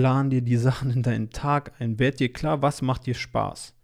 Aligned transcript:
plan 0.00 0.30
dir 0.30 0.40
die 0.40 0.56
Sachen 0.56 0.90
in 0.90 1.02
deinen 1.02 1.28
Tag 1.28 1.72
ein. 1.78 1.98
Werd 1.98 2.20
dir 2.20 2.32
klar, 2.32 2.62
was 2.62 2.80
macht 2.80 3.04
dir 3.04 3.12
Spaß. 3.12 3.74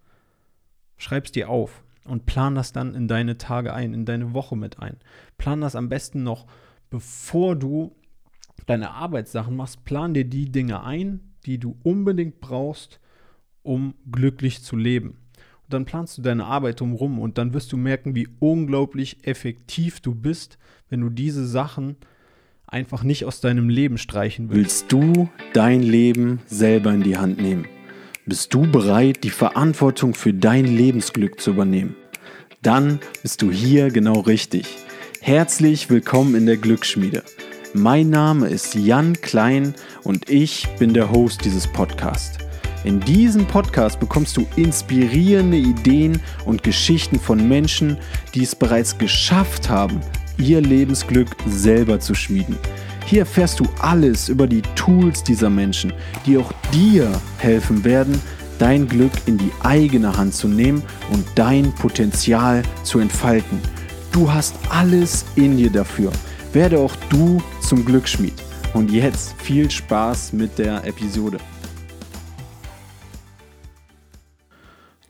Schreib's 0.97 1.31
dir 1.31 1.51
auf 1.51 1.85
und 2.07 2.25
plan 2.25 2.55
das 2.55 2.73
dann 2.73 2.95
in 2.95 3.07
deine 3.07 3.37
Tage 3.37 3.75
ein, 3.75 3.93
in 3.93 4.07
deine 4.07 4.33
Woche 4.33 4.57
mit 4.57 4.81
ein. 4.81 4.97
Plan 5.37 5.61
das 5.61 5.77
am 5.77 5.91
besten 5.91 6.23
noch, 6.23 6.47
bevor 6.89 7.55
du 7.55 7.95
deine 8.65 8.93
Arbeitssachen 8.93 9.55
machst. 9.55 9.85
Plan 9.85 10.15
dir 10.15 10.25
die 10.25 10.51
Dinge 10.51 10.83
ein, 10.83 11.21
die 11.45 11.59
du 11.59 11.77
unbedingt 11.83 12.41
brauchst, 12.41 12.99
um 13.63 13.93
glücklich 14.11 14.63
zu 14.63 14.75
leben. 14.75 15.19
Und 15.65 15.75
dann 15.75 15.85
planst 15.85 16.17
du 16.17 16.23
deine 16.23 16.47
Arbeit 16.47 16.81
drumherum 16.81 17.19
und 17.19 17.37
dann 17.37 17.53
wirst 17.53 17.73
du 17.73 17.77
merken, 17.77 18.15
wie 18.15 18.29
unglaublich 18.39 19.27
effektiv 19.27 20.01
du 20.01 20.15
bist, 20.15 20.57
wenn 20.89 21.03
du 21.03 21.11
diese 21.11 21.47
Sachen 21.47 21.97
einfach 22.77 23.03
nicht 23.03 23.25
aus 23.25 23.41
deinem 23.41 23.71
Leben 23.71 23.97
streichen 23.97 24.51
willst. 24.51 24.91
Willst 24.91 24.93
du 24.93 25.31
dein 25.55 25.83
Leben 25.83 26.41
selber 26.45 26.93
in 26.93 27.03
die 27.03 27.17
Hand 27.17 27.41
nehmen? 27.41 27.65
Bist 28.27 28.53
du 28.53 28.71
bereit, 28.71 29.25
die 29.25 29.31
Verantwortung 29.31 30.13
für 30.13 30.35
dein 30.35 30.67
Lebensglück 30.67 31.41
zu 31.41 31.53
übernehmen? 31.53 31.97
Dann 32.61 33.01
bist 33.23 33.41
du 33.41 33.51
hier 33.51 33.89
genau 33.91 34.21
richtig. 34.21 34.67
Herzlich 35.23 35.89
willkommen 35.89 36.35
in 36.35 36.45
der 36.45 36.59
Glücksschmiede. 36.59 37.23
Mein 37.73 38.11
Name 38.11 38.49
ist 38.49 38.75
Jan 38.75 39.15
Klein 39.23 39.75
und 40.05 40.29
ich 40.29 40.69
bin 40.79 40.93
der 40.93 41.11
Host 41.11 41.47
dieses 41.47 41.67
Podcasts. 41.67 42.37
In 42.85 43.01
diesem 43.01 43.47
Podcast 43.47 43.99
bekommst 44.01 44.37
du 44.37 44.47
inspirierende 44.57 45.57
Ideen 45.57 46.21
und 46.45 46.63
Geschichten 46.63 47.19
von 47.19 47.49
Menschen, 47.49 47.97
die 48.35 48.43
es 48.43 48.55
bereits 48.55 48.99
geschafft 48.99 49.71
haben, 49.71 50.03
ihr 50.39 50.61
Lebensglück 50.61 51.29
selber 51.47 52.01
zu 52.01 52.15
schmieden. 52.15 52.57
Hier 53.07 53.21
erfährst 53.21 53.61
du 53.61 53.65
alles 53.79 54.29
über 54.29 54.47
die 54.47 54.63
Tools 54.75 55.23
dieser 55.23 55.49
Menschen, 55.49 55.93
die 56.27 56.39
auch 56.39 56.53
dir 56.73 57.11
helfen 57.39 57.85
werden, 57.85 58.21
dein 58.59 58.89
Glück 58.89 59.13
in 59.27 59.39
die 59.39 59.53
eigene 59.63 60.17
Hand 60.17 60.35
zu 60.35 60.49
nehmen 60.49 60.83
und 61.13 61.25
dein 61.35 61.73
Potenzial 61.75 62.63
zu 62.83 62.99
entfalten. 62.99 63.61
Du 64.13 64.33
hast 64.33 64.55
alles 64.71 65.25
in 65.37 65.57
dir 65.57 65.71
dafür. 65.71 66.11
Werde 66.53 66.79
auch 66.79 66.97
du 67.11 67.43
zum 67.61 67.85
Glücksschmied. 67.85 68.35
Und 68.73 68.91
jetzt 68.91 69.35
viel 69.41 69.71
Spaß 69.71 70.33
mit 70.33 70.59
der 70.59 70.85
Episode. 70.85 71.39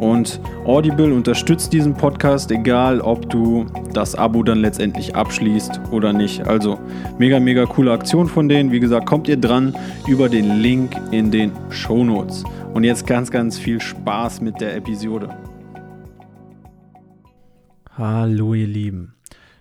Und 0.00 0.40
Audible 0.64 1.12
unterstützt 1.12 1.74
diesen 1.74 1.92
Podcast, 1.92 2.50
egal 2.50 3.02
ob 3.02 3.28
du 3.28 3.66
das 3.92 4.14
Abo 4.14 4.42
dann 4.42 4.60
letztendlich 4.62 5.14
abschließt 5.14 5.78
oder 5.90 6.14
nicht. 6.14 6.46
Also 6.46 6.80
mega, 7.18 7.38
mega 7.38 7.66
coole 7.66 7.92
Aktion 7.92 8.26
von 8.26 8.48
denen. 8.48 8.72
Wie 8.72 8.80
gesagt, 8.80 9.04
kommt 9.04 9.28
ihr 9.28 9.36
dran 9.36 9.76
über 10.08 10.30
den 10.30 10.62
Link 10.62 10.96
in 11.10 11.30
den 11.30 11.52
Show 11.68 12.02
Notes. 12.02 12.44
Und 12.72 12.84
jetzt 12.84 13.06
ganz, 13.06 13.30
ganz 13.30 13.58
viel 13.58 13.78
Spaß 13.78 14.40
mit 14.40 14.58
der 14.62 14.74
Episode. 14.74 15.36
Hallo 17.98 18.54
ihr 18.54 18.68
Lieben. 18.68 19.16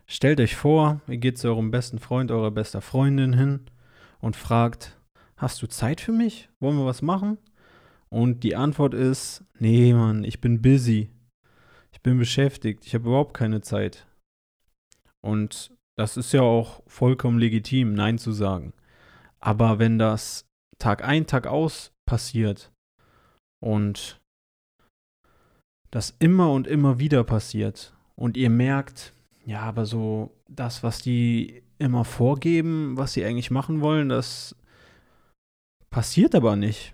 Stellt 0.07 0.39
euch 0.39 0.56
vor, 0.56 1.01
ihr 1.09 1.17
geht 1.17 1.38
zu 1.38 1.50
eurem 1.50 1.69
besten 1.69 2.00
Freund, 2.00 2.31
eurer 2.31 2.51
bester 2.51 2.79
Freundin 2.79 3.33
hin 3.33 3.59
und 4.21 4.38
fragt, 4.38 4.97
hast 5.35 5.61
du 5.61 5.67
Zeit 5.67 6.00
für 6.00 6.13
mich? 6.13 6.47
Wollen 6.61 6.77
wir 6.77 6.85
was 6.85 7.01
machen? 7.01 7.39
Und 8.11 8.43
die 8.43 8.55
Antwort 8.55 8.93
ist, 8.93 9.43
nee, 9.59 9.93
Mann, 9.93 10.23
ich 10.23 10.41
bin 10.41 10.61
busy. 10.61 11.09
Ich 11.91 12.01
bin 12.01 12.17
beschäftigt. 12.17 12.85
Ich 12.85 12.95
habe 12.95 13.07
überhaupt 13.07 13.35
keine 13.35 13.61
Zeit. 13.61 14.07
Und 15.21 15.71
das 15.97 16.17
ist 16.17 16.31
ja 16.31 16.41
auch 16.41 16.81
vollkommen 16.87 17.39
legitim, 17.39 17.93
Nein 17.93 18.17
zu 18.17 18.31
sagen. 18.31 18.73
Aber 19.39 19.79
wenn 19.79 19.99
das 19.99 20.45
Tag 20.79 21.03
ein, 21.03 21.27
Tag 21.27 21.45
aus 21.45 21.91
passiert 22.05 22.71
und 23.61 24.19
das 25.91 26.15
immer 26.19 26.51
und 26.51 26.67
immer 26.67 26.99
wieder 26.99 27.23
passiert 27.23 27.93
und 28.15 28.37
ihr 28.37 28.49
merkt, 28.49 29.13
ja, 29.45 29.61
aber 29.61 29.85
so 29.85 30.31
das, 30.47 30.83
was 30.83 31.01
die 31.01 31.63
immer 31.79 32.05
vorgeben, 32.05 32.97
was 32.97 33.13
sie 33.13 33.25
eigentlich 33.25 33.51
machen 33.51 33.81
wollen, 33.81 34.09
das 34.09 34.55
passiert 35.89 36.35
aber 36.35 36.55
nicht 36.55 36.93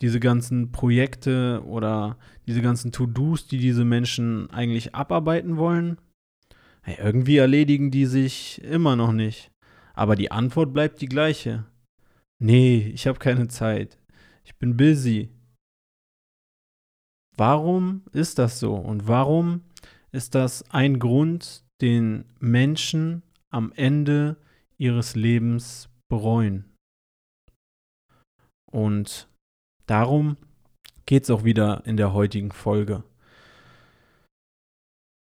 diese 0.00 0.20
ganzen 0.20 0.72
Projekte 0.72 1.62
oder 1.66 2.18
diese 2.46 2.62
ganzen 2.62 2.92
To-Dos, 2.92 3.46
die 3.46 3.58
diese 3.58 3.84
Menschen 3.84 4.50
eigentlich 4.50 4.94
abarbeiten 4.94 5.56
wollen, 5.56 5.98
hey, 6.82 6.96
irgendwie 6.98 7.36
erledigen 7.36 7.90
die 7.90 8.06
sich 8.06 8.62
immer 8.62 8.96
noch 8.96 9.12
nicht. 9.12 9.50
Aber 9.94 10.16
die 10.16 10.30
Antwort 10.30 10.72
bleibt 10.72 11.00
die 11.00 11.08
gleiche. 11.08 11.66
Nee, 12.38 12.90
ich 12.94 13.06
habe 13.06 13.18
keine 13.18 13.48
Zeit. 13.48 13.98
Ich 14.44 14.56
bin 14.56 14.76
busy. 14.76 15.28
Warum 17.36 18.02
ist 18.12 18.38
das 18.38 18.58
so? 18.60 18.74
Und 18.74 19.08
warum 19.08 19.62
ist 20.12 20.34
das 20.34 20.68
ein 20.70 20.98
Grund, 20.98 21.64
den 21.80 22.24
Menschen 22.38 23.22
am 23.50 23.72
Ende 23.72 24.36
ihres 24.78 25.16
Lebens 25.16 25.88
bereuen? 26.08 26.64
Und 28.70 29.29
Darum 29.90 30.36
geht 31.04 31.24
es 31.24 31.30
auch 31.30 31.42
wieder 31.42 31.82
in 31.84 31.96
der 31.96 32.12
heutigen 32.12 32.52
Folge. 32.52 33.02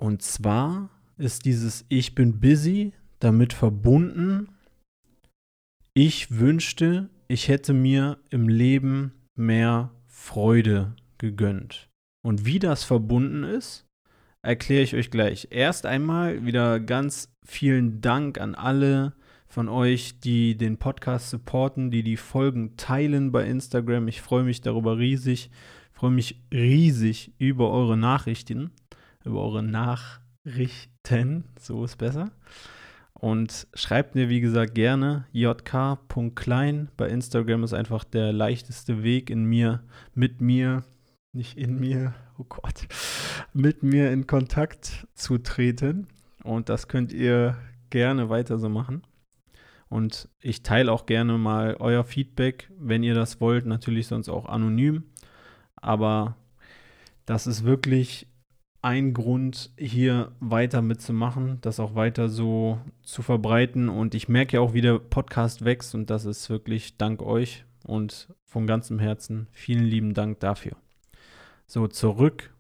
Und 0.02 0.22
zwar 0.22 0.90
ist 1.18 1.44
dieses 1.44 1.84
Ich 1.90 2.16
bin 2.16 2.40
busy 2.40 2.94
damit 3.20 3.52
verbunden, 3.52 4.48
ich 5.94 6.40
wünschte, 6.40 7.10
ich 7.28 7.50
hätte 7.50 7.74
mir 7.74 8.18
im 8.30 8.48
Leben 8.48 9.12
mehr 9.36 9.92
Freude 10.08 10.96
gegönnt. 11.18 11.90
Und 12.26 12.46
wie 12.46 12.60
das 12.60 12.86
verbunden 12.86 13.44
ist, 13.44 13.86
erkläre 14.42 14.84
ich 14.84 14.96
euch 14.96 15.12
gleich. 15.12 15.50
Erst 15.52 15.86
einmal 15.86 16.46
wieder 16.46 16.80
ganz 16.80 17.28
vielen 17.44 18.00
Dank 18.00 18.40
an 18.40 18.56
alle 18.56 19.18
von 19.56 19.70
euch, 19.70 20.20
die 20.20 20.58
den 20.58 20.76
Podcast 20.76 21.30
supporten, 21.30 21.90
die 21.90 22.04
die 22.04 22.18
Folgen 22.18 22.76
teilen 22.76 23.32
bei 23.32 23.46
Instagram. 23.46 24.10
Ich 24.10 24.22
freue 24.22 24.44
mich 24.44 24.60
darüber 24.60 24.98
riesig. 24.98 25.50
Freue 25.94 26.12
mich 26.12 26.44
riesig 26.52 27.32
über 27.38 27.72
eure 27.72 27.96
Nachrichten, 27.96 28.72
über 29.24 29.42
eure 29.42 29.64
Nachrichten, 29.64 31.46
so 31.58 31.86
ist 31.86 31.96
besser. 31.96 32.32
Und 33.14 33.68
schreibt 33.74 34.14
mir, 34.14 34.28
wie 34.28 34.42
gesagt, 34.42 34.76
gerne 34.76 35.26
jk.klein. 35.32 36.90
Bei 36.98 37.08
Instagram 37.08 37.64
ist 37.64 37.74
einfach 37.74 38.04
der 38.04 38.34
leichteste 38.34 39.04
Weg 39.04 39.30
in 39.30 39.46
mir, 39.46 39.84
mit 40.14 40.42
mir, 40.42 40.84
nicht 41.32 41.58
in 41.58 41.80
mir, 41.80 42.14
oh 42.38 42.44
Gott, 42.44 42.90
mit 43.54 43.84
mir 43.84 44.12
in 44.12 44.28
Kontakt 44.28 45.08
zu 45.14 45.38
treten. 45.38 46.08
Und 46.44 46.68
das 46.68 46.90
könnt 46.90 47.14
ihr 47.14 47.56
gerne 47.90 48.28
weiter 48.28 48.58
so 48.58 48.68
machen. 48.68 49.02
Und 49.90 50.30
ich 50.42 50.64
teile 50.64 50.92
auch 50.92 51.06
gerne 51.06 51.38
mal 51.38 51.76
euer 51.80 52.04
Feedback, 52.04 52.72
wenn 52.78 53.04
ihr 53.04 53.14
das 53.14 53.40
wollt, 53.40 53.66
natürlich 53.66 54.08
sonst 54.08 54.30
auch 54.30 54.46
anonym. 54.46 55.04
Aber 55.76 56.36
das 57.26 57.48
ist 57.48 57.64
wirklich 57.64 58.28
ein 58.82 59.14
Grund, 59.14 59.72
hier 59.80 60.32
weiter 60.40 60.84
mitzumachen, 60.84 61.60
das 61.62 61.80
auch 61.80 61.96
weiter 61.96 62.30
so 62.30 62.80
zu 63.02 63.24
verbreiten. 63.24 63.90
Und 63.90 64.14
ich 64.14 64.30
merke 64.30 64.58
ja 64.58 64.62
auch, 64.62 64.74
wie 64.74 64.82
der 64.82 65.00
Podcast 65.00 65.66
wächst 65.66 65.96
und 65.96 66.10
das 66.10 66.26
ist 66.26 66.50
wirklich 66.50 66.98
dank 66.98 67.22
euch 67.24 67.66
und 67.84 68.32
von 68.44 68.68
ganzem 68.68 69.00
Herzen 69.00 69.48
vielen 69.52 69.86
lieben 69.86 70.14
Dank 70.14 70.40
dafür. 70.40 70.74
So, 71.66 71.88
zurück 71.88 72.54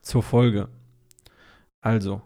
zur 0.00 0.22
Folge. 0.22 0.68
Also, 1.82 2.22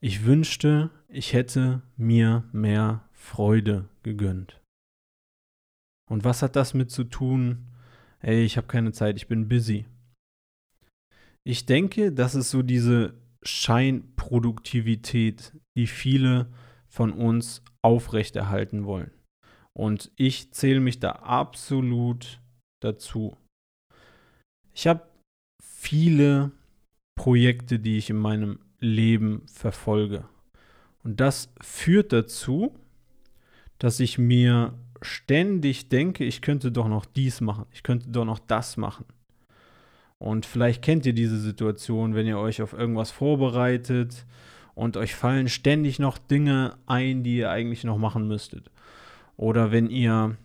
ich 0.00 0.24
wünschte, 0.26 0.90
ich 1.08 1.32
hätte 1.32 1.82
mir 1.96 2.44
mehr 2.52 3.02
Freude 3.20 3.88
gegönnt. 4.02 4.60
Und 6.10 6.24
was 6.24 6.42
hat 6.42 6.56
das 6.56 6.74
mit 6.74 6.90
zu 6.90 7.04
tun? 7.04 7.68
Ey, 8.20 8.44
ich 8.44 8.56
habe 8.56 8.66
keine 8.66 8.92
Zeit, 8.92 9.16
ich 9.16 9.28
bin 9.28 9.48
busy. 9.48 9.86
Ich 11.44 11.66
denke, 11.66 12.12
das 12.12 12.34
ist 12.34 12.50
so 12.50 12.62
diese 12.62 13.14
Scheinproduktivität, 13.42 15.56
die 15.76 15.86
viele 15.86 16.52
von 16.88 17.12
uns 17.12 17.62
aufrechterhalten 17.82 18.84
wollen. 18.84 19.12
Und 19.72 20.10
ich 20.16 20.52
zähle 20.52 20.80
mich 20.80 20.98
da 20.98 21.12
absolut 21.12 22.40
dazu. 22.82 23.36
Ich 24.74 24.86
habe 24.86 25.08
viele 25.62 26.50
Projekte, 27.16 27.78
die 27.78 27.96
ich 27.96 28.10
in 28.10 28.16
meinem 28.16 28.58
Leben 28.80 29.46
verfolge. 29.46 30.28
Und 31.02 31.20
das 31.20 31.52
führt 31.60 32.12
dazu, 32.12 32.74
dass 33.80 33.98
ich 33.98 34.18
mir 34.18 34.74
ständig 35.02 35.88
denke, 35.88 36.24
ich 36.24 36.42
könnte 36.42 36.70
doch 36.70 36.86
noch 36.86 37.04
dies 37.04 37.40
machen, 37.40 37.64
ich 37.72 37.82
könnte 37.82 38.10
doch 38.10 38.24
noch 38.24 38.38
das 38.38 38.76
machen. 38.76 39.06
Und 40.18 40.44
vielleicht 40.44 40.82
kennt 40.82 41.06
ihr 41.06 41.14
diese 41.14 41.40
Situation, 41.40 42.14
wenn 42.14 42.26
ihr 42.26 42.38
euch 42.38 42.60
auf 42.60 42.74
irgendwas 42.74 43.10
vorbereitet 43.10 44.26
und 44.74 44.98
euch 44.98 45.14
fallen 45.14 45.48
ständig 45.48 45.98
noch 45.98 46.18
Dinge 46.18 46.76
ein, 46.86 47.24
die 47.24 47.38
ihr 47.38 47.50
eigentlich 47.50 47.84
noch 47.84 47.96
machen 47.96 48.28
müsstet. 48.28 48.70
Oder 49.38 49.72
wenn 49.72 49.88
ihr 49.88 50.36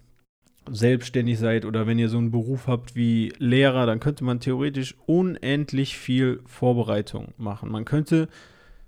selbstständig 0.72 1.38
seid 1.38 1.66
oder 1.66 1.86
wenn 1.88 2.00
ihr 2.00 2.08
so 2.08 2.18
einen 2.18 2.32
Beruf 2.32 2.68
habt 2.68 2.96
wie 2.96 3.34
Lehrer, 3.38 3.86
dann 3.86 4.00
könnte 4.00 4.24
man 4.24 4.40
theoretisch 4.40 4.96
unendlich 5.06 5.98
viel 5.98 6.40
Vorbereitung 6.46 7.34
machen. 7.38 7.70
Man 7.70 7.84
könnte 7.84 8.30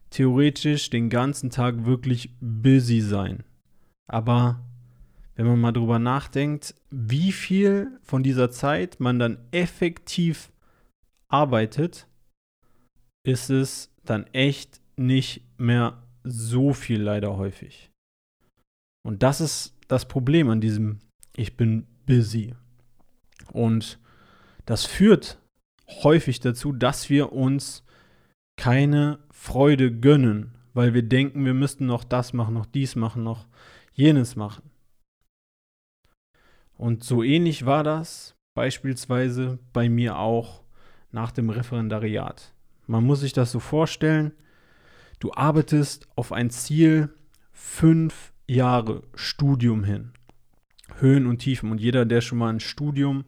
theoretisch 0.09 0.89
den 0.89 1.09
ganzen 1.09 1.49
Tag 1.49 1.85
wirklich 1.85 2.31
busy 2.39 3.01
sein. 3.01 3.43
Aber 4.07 4.63
wenn 5.35 5.45
man 5.45 5.59
mal 5.59 5.71
drüber 5.71 5.99
nachdenkt, 5.99 6.73
wie 6.89 7.31
viel 7.31 7.99
von 8.01 8.23
dieser 8.23 8.49
Zeit 8.49 8.99
man 8.99 9.19
dann 9.19 9.37
effektiv 9.51 10.51
arbeitet, 11.27 12.07
ist 13.23 13.49
es 13.49 13.93
dann 14.03 14.25
echt 14.33 14.81
nicht 14.95 15.43
mehr 15.57 16.01
so 16.23 16.73
viel 16.73 17.01
leider 17.01 17.37
häufig. 17.37 17.91
Und 19.05 19.23
das 19.23 19.41
ist 19.41 19.75
das 19.87 20.07
Problem 20.07 20.49
an 20.49 20.61
diesem 20.61 20.99
Ich 21.35 21.55
bin 21.55 21.85
busy. 22.05 22.55
Und 23.51 23.99
das 24.65 24.85
führt 24.85 25.39
häufig 26.03 26.39
dazu, 26.39 26.73
dass 26.73 27.09
wir 27.09 27.31
uns 27.31 27.83
keine 28.57 29.19
Freude 29.31 29.91
gönnen, 29.91 30.55
weil 30.73 30.93
wir 30.93 31.03
denken, 31.03 31.45
wir 31.45 31.53
müssten 31.53 31.85
noch 31.85 32.03
das 32.03 32.33
machen, 32.33 32.55
noch 32.55 32.65
dies 32.65 32.95
machen, 32.95 33.23
noch 33.23 33.47
jenes 33.97 34.35
machen. 34.35 34.69
Und 36.77 37.03
so 37.03 37.23
ähnlich 37.23 37.65
war 37.65 37.83
das 37.83 38.35
beispielsweise 38.53 39.59
bei 39.73 39.89
mir 39.89 40.17
auch 40.17 40.63
nach 41.11 41.31
dem 41.31 41.49
Referendariat. 41.49 42.53
Man 42.85 43.03
muss 43.03 43.21
sich 43.21 43.33
das 43.33 43.51
so 43.51 43.59
vorstellen, 43.59 44.31
du 45.19 45.33
arbeitest 45.33 46.07
auf 46.15 46.31
ein 46.31 46.49
Ziel 46.51 47.09
fünf 47.51 48.33
Jahre 48.47 49.03
Studium 49.15 49.83
hin. 49.83 50.13
Höhen 50.99 51.25
und 51.25 51.39
Tiefen. 51.39 51.71
Und 51.71 51.81
jeder, 51.81 52.05
der 52.05 52.21
schon 52.21 52.37
mal 52.37 52.49
ein 52.49 52.59
Studium 52.59 53.25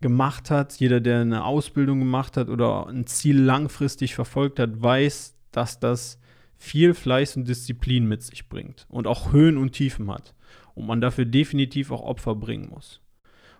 gemacht 0.00 0.50
hat, 0.50 0.74
jeder, 0.74 1.00
der 1.00 1.20
eine 1.20 1.44
Ausbildung 1.44 2.00
gemacht 2.00 2.36
hat 2.36 2.48
oder 2.48 2.88
ein 2.88 3.06
Ziel 3.06 3.40
langfristig 3.40 4.14
verfolgt 4.14 4.58
hat, 4.58 4.82
weiß, 4.82 5.34
dass 5.52 5.80
das 5.80 6.18
viel 6.64 6.94
Fleiß 6.94 7.36
und 7.36 7.46
Disziplin 7.46 8.06
mit 8.06 8.22
sich 8.22 8.48
bringt 8.48 8.86
und 8.88 9.06
auch 9.06 9.32
Höhen 9.32 9.58
und 9.58 9.72
Tiefen 9.72 10.10
hat 10.10 10.34
und 10.74 10.86
man 10.86 11.00
dafür 11.00 11.26
definitiv 11.26 11.90
auch 11.90 12.02
Opfer 12.02 12.34
bringen 12.34 12.70
muss. 12.70 13.00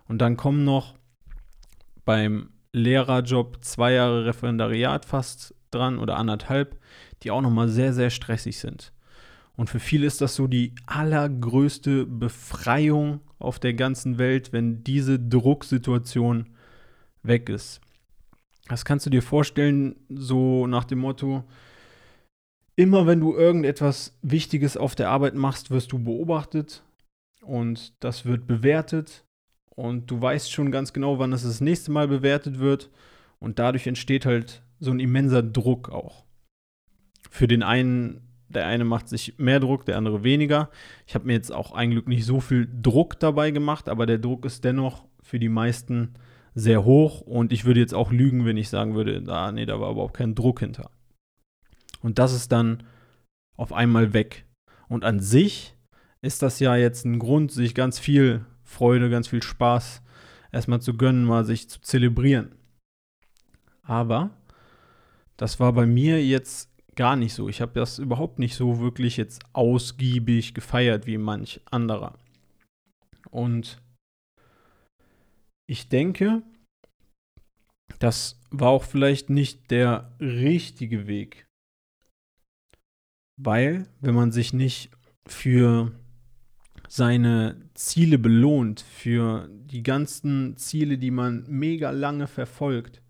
Und 0.07 0.19
dann 0.19 0.37
kommen 0.37 0.63
noch 0.63 0.95
beim 2.03 2.49
Lehrerjob 2.73 3.63
zwei 3.63 3.93
Jahre 3.93 4.25
Referendariat 4.25 5.05
fast 5.05 5.53
dran 5.71 5.99
oder 5.99 6.17
anderthalb, 6.17 6.79
die 7.23 7.31
auch 7.31 7.41
nochmal 7.41 7.69
sehr, 7.69 7.93
sehr 7.93 8.09
stressig 8.09 8.57
sind. 8.59 8.91
Und 9.55 9.69
für 9.69 9.79
viele 9.79 10.07
ist 10.07 10.19
das 10.19 10.35
so 10.35 10.47
die 10.47 10.73
allergrößte 10.85 12.05
Befreiung 12.05 13.21
auf 13.39 13.59
der 13.59 13.73
ganzen 13.73 14.17
Welt, 14.17 14.51
wenn 14.51 14.83
diese 14.83 15.19
Drucksituation 15.19 16.49
weg 17.23 17.49
ist. 17.49 17.79
Das 18.67 18.83
kannst 18.83 19.05
du 19.05 19.09
dir 19.09 19.21
vorstellen, 19.21 19.95
so 20.09 20.67
nach 20.67 20.85
dem 20.85 20.99
Motto, 20.99 21.45
immer 22.75 23.07
wenn 23.07 23.19
du 23.19 23.35
irgendetwas 23.35 24.17
Wichtiges 24.21 24.77
auf 24.77 24.95
der 24.95 25.09
Arbeit 25.09 25.35
machst, 25.35 25.71
wirst 25.71 25.91
du 25.91 25.99
beobachtet 25.99 26.83
und 27.41 27.93
das 28.03 28.25
wird 28.25 28.47
bewertet 28.47 29.25
und 29.69 30.09
du 30.11 30.21
weißt 30.21 30.51
schon 30.51 30.71
ganz 30.71 30.93
genau, 30.93 31.19
wann 31.19 31.33
es 31.33 31.43
das 31.43 31.61
nächste 31.61 31.91
Mal 31.91 32.07
bewertet 32.07 32.59
wird 32.59 32.89
und 33.39 33.59
dadurch 33.59 33.87
entsteht 33.87 34.25
halt 34.25 34.63
so 34.79 34.91
ein 34.91 34.99
immenser 34.99 35.43
Druck 35.43 35.89
auch. 35.89 36.25
Für 37.29 37.47
den 37.47 37.63
einen, 37.63 38.21
der 38.49 38.67
eine 38.67 38.85
macht 38.85 39.09
sich 39.09 39.37
mehr 39.37 39.59
Druck, 39.59 39.85
der 39.85 39.97
andere 39.97 40.23
weniger. 40.23 40.69
Ich 41.07 41.15
habe 41.15 41.25
mir 41.25 41.33
jetzt 41.33 41.51
auch 41.51 41.71
ein 41.71 41.91
Glück 41.91 42.07
nicht 42.07 42.25
so 42.25 42.39
viel 42.39 42.67
Druck 42.81 43.19
dabei 43.19 43.51
gemacht, 43.51 43.89
aber 43.89 44.05
der 44.05 44.19
Druck 44.19 44.45
ist 44.45 44.63
dennoch 44.63 45.05
für 45.21 45.39
die 45.39 45.49
meisten 45.49 46.13
sehr 46.53 46.85
hoch 46.85 47.21
und 47.21 47.51
ich 47.51 47.65
würde 47.65 47.81
jetzt 47.81 47.93
auch 47.93 48.11
lügen, 48.11 48.45
wenn 48.45 48.57
ich 48.57 48.69
sagen 48.69 48.95
würde, 48.95 49.23
ah, 49.27 49.51
nee, 49.51 49.65
da 49.65 49.79
war 49.79 49.91
überhaupt 49.91 50.15
kein 50.15 50.35
Druck 50.35 50.61
hinter. 50.61 50.89
Und 52.05 52.19
das 52.19 52.33
ist 52.33 52.51
dann 52.51 52.83
auf 53.57 53.73
einmal 53.73 54.13
weg. 54.13 54.45
Und 54.87 55.03
an 55.03 55.19
sich 55.19 55.75
ist 56.21 56.43
das 56.43 56.59
ja 56.59 56.75
jetzt 56.75 57.03
ein 57.03 57.17
Grund, 57.17 57.51
sich 57.51 57.73
ganz 57.73 57.97
viel 57.97 58.45
Freude, 58.63 59.09
ganz 59.09 59.27
viel 59.27 59.41
Spaß 59.41 60.03
erstmal 60.51 60.79
zu 60.81 60.95
gönnen, 60.95 61.25
mal 61.25 61.45
sich 61.45 61.67
zu 61.67 61.81
zelebrieren. 61.81 62.53
Aber 63.81 64.29
das 65.35 65.59
war 65.59 65.73
bei 65.73 65.87
mir 65.87 66.23
jetzt 66.23 66.69
gar 66.93 67.15
nicht 67.15 67.33
so. 67.33 67.49
Ich 67.49 67.59
habe 67.59 67.73
das 67.73 67.97
überhaupt 67.97 68.37
nicht 68.37 68.53
so 68.53 68.79
wirklich 68.79 69.17
jetzt 69.17 69.43
ausgiebig 69.53 70.53
gefeiert 70.53 71.07
wie 71.07 71.17
manch 71.17 71.59
anderer. 71.71 72.19
Und 73.31 73.81
ich 75.67 75.89
denke, 75.89 76.43
das 77.97 78.39
war 78.51 78.69
auch 78.69 78.83
vielleicht 78.83 79.31
nicht 79.31 79.71
der 79.71 80.15
richtige 80.19 81.07
Weg. 81.07 81.44
Weil, 83.37 83.87
wenn 83.99 84.15
man 84.15 84.31
sich 84.31 84.53
nicht 84.53 84.91
für 85.27 85.91
seine 86.87 87.61
Ziele 87.73 88.17
belohnt, 88.17 88.81
für 88.81 89.49
die 89.49 89.83
ganzen 89.83 90.55
Ziele, 90.57 90.97
die 90.97 91.11
man 91.11 91.45
mega 91.47 91.91
lange 91.91 92.27
verfolgt, 92.27 93.01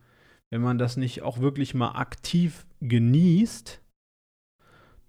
wenn 0.50 0.62
man 0.62 0.78
das 0.78 0.98
nicht 0.98 1.22
auch 1.22 1.40
wirklich 1.40 1.74
mal 1.74 1.92
aktiv 1.92 2.66
genießt, 2.82 3.82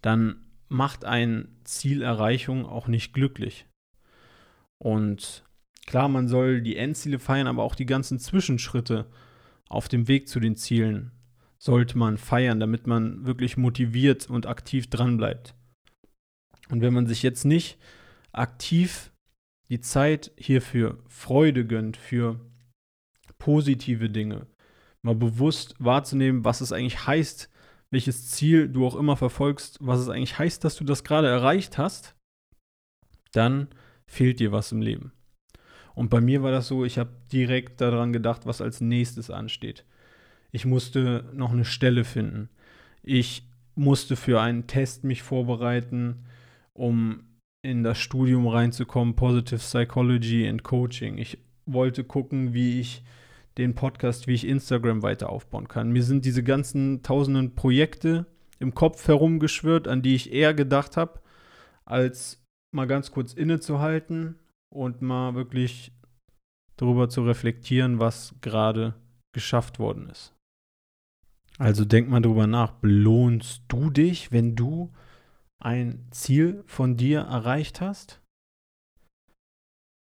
dann 0.02 0.44
macht 0.68 1.04
ein 1.04 1.56
Zielerreichung 1.64 2.66
auch 2.66 2.88
nicht 2.88 3.12
glücklich. 3.12 3.66
Und 4.78 5.44
klar, 5.86 6.08
man 6.08 6.28
soll 6.28 6.60
die 6.60 6.76
Endziele 6.76 7.18
feiern, 7.18 7.46
aber 7.46 7.62
auch 7.62 7.74
die 7.74 7.86
ganzen 7.86 8.18
Zwischenschritte 8.18 9.06
auf 9.68 9.88
dem 9.88 10.08
Weg 10.08 10.28
zu 10.28 10.40
den 10.40 10.56
Zielen 10.56 11.12
sollte 11.58 11.98
man 11.98 12.18
feiern, 12.18 12.60
damit 12.60 12.86
man 12.86 13.26
wirklich 13.26 13.56
motiviert 13.56 14.28
und 14.28 14.46
aktiv 14.46 14.88
dranbleibt. 14.88 15.54
Und 16.68 16.80
wenn 16.80 16.94
man 16.94 17.06
sich 17.06 17.22
jetzt 17.22 17.44
nicht 17.44 17.78
aktiv 18.32 19.12
die 19.68 19.80
Zeit 19.80 20.32
hier 20.36 20.62
für 20.62 20.98
Freude 21.08 21.66
gönnt, 21.66 21.96
für 21.96 22.40
positive 23.38 24.10
Dinge, 24.10 24.46
mal 25.02 25.14
bewusst 25.14 25.74
wahrzunehmen, 25.78 26.44
was 26.44 26.60
es 26.60 26.72
eigentlich 26.72 27.06
heißt, 27.06 27.50
welches 27.90 28.30
Ziel 28.30 28.68
du 28.68 28.86
auch 28.86 28.96
immer 28.96 29.16
verfolgst, 29.16 29.78
was 29.80 30.00
es 30.00 30.08
eigentlich 30.08 30.38
heißt, 30.38 30.64
dass 30.64 30.76
du 30.76 30.84
das 30.84 31.04
gerade 31.04 31.28
erreicht 31.28 31.78
hast, 31.78 32.16
dann 33.32 33.68
fehlt 34.06 34.40
dir 34.40 34.52
was 34.52 34.72
im 34.72 34.82
Leben. 34.82 35.12
Und 35.94 36.10
bei 36.10 36.20
mir 36.20 36.42
war 36.42 36.50
das 36.50 36.68
so, 36.68 36.84
ich 36.84 36.98
habe 36.98 37.10
direkt 37.32 37.80
daran 37.80 38.12
gedacht, 38.12 38.44
was 38.44 38.60
als 38.60 38.80
nächstes 38.80 39.30
ansteht. 39.30 39.84
Ich 40.56 40.64
musste 40.64 41.28
noch 41.34 41.52
eine 41.52 41.66
Stelle 41.66 42.02
finden. 42.02 42.48
Ich 43.02 43.46
musste 43.74 44.16
für 44.16 44.40
einen 44.40 44.66
Test 44.66 45.04
mich 45.04 45.22
vorbereiten, 45.22 46.24
um 46.72 47.24
in 47.60 47.82
das 47.82 47.98
Studium 47.98 48.46
reinzukommen, 48.46 49.16
Positive 49.16 49.58
Psychology 49.58 50.48
and 50.48 50.62
Coaching. 50.62 51.18
Ich 51.18 51.36
wollte 51.66 52.04
gucken, 52.04 52.54
wie 52.54 52.80
ich 52.80 53.04
den 53.58 53.74
Podcast, 53.74 54.28
wie 54.28 54.32
ich 54.32 54.46
Instagram 54.46 55.02
weiter 55.02 55.28
aufbauen 55.28 55.68
kann. 55.68 55.92
Mir 55.92 56.02
sind 56.02 56.24
diese 56.24 56.42
ganzen 56.42 57.02
tausenden 57.02 57.54
Projekte 57.54 58.24
im 58.58 58.74
Kopf 58.74 59.06
herumgeschwört, 59.08 59.86
an 59.86 60.00
die 60.00 60.14
ich 60.14 60.32
eher 60.32 60.54
gedacht 60.54 60.96
habe, 60.96 61.20
als 61.84 62.42
mal 62.74 62.86
ganz 62.86 63.10
kurz 63.10 63.34
innezuhalten 63.34 64.38
und 64.70 65.02
mal 65.02 65.34
wirklich 65.34 65.92
darüber 66.78 67.10
zu 67.10 67.24
reflektieren, 67.24 67.98
was 68.00 68.34
gerade 68.40 68.94
geschafft 69.34 69.78
worden 69.78 70.08
ist. 70.08 70.32
Also 71.58 71.84
denk 71.84 72.08
mal 72.08 72.20
drüber 72.20 72.46
nach, 72.46 72.72
belohnst 72.72 73.62
du 73.68 73.90
dich, 73.90 74.30
wenn 74.30 74.56
du 74.56 74.92
ein 75.58 76.06
Ziel 76.10 76.62
von 76.66 76.96
dir 76.96 77.20
erreicht 77.20 77.80
hast? 77.80 78.20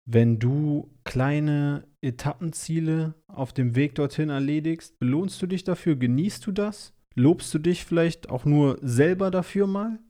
Wenn 0.08 0.38
du 0.38 0.90
kleine 1.04 1.86
Etappenziele 2.00 3.14
auf 3.28 3.52
dem 3.52 3.76
Weg 3.76 3.94
dorthin 3.94 4.30
erledigst, 4.30 4.98
belohnst 4.98 5.40
du 5.42 5.46
dich 5.46 5.62
dafür? 5.62 5.94
Genießt 5.96 6.46
du 6.46 6.52
das? 6.52 6.94
Lobst 7.14 7.52
du 7.54 7.58
dich 7.58 7.84
vielleicht 7.84 8.30
auch 8.30 8.44
nur 8.44 8.78
selber 8.80 9.30
dafür 9.30 9.66
mal? 9.66 10.00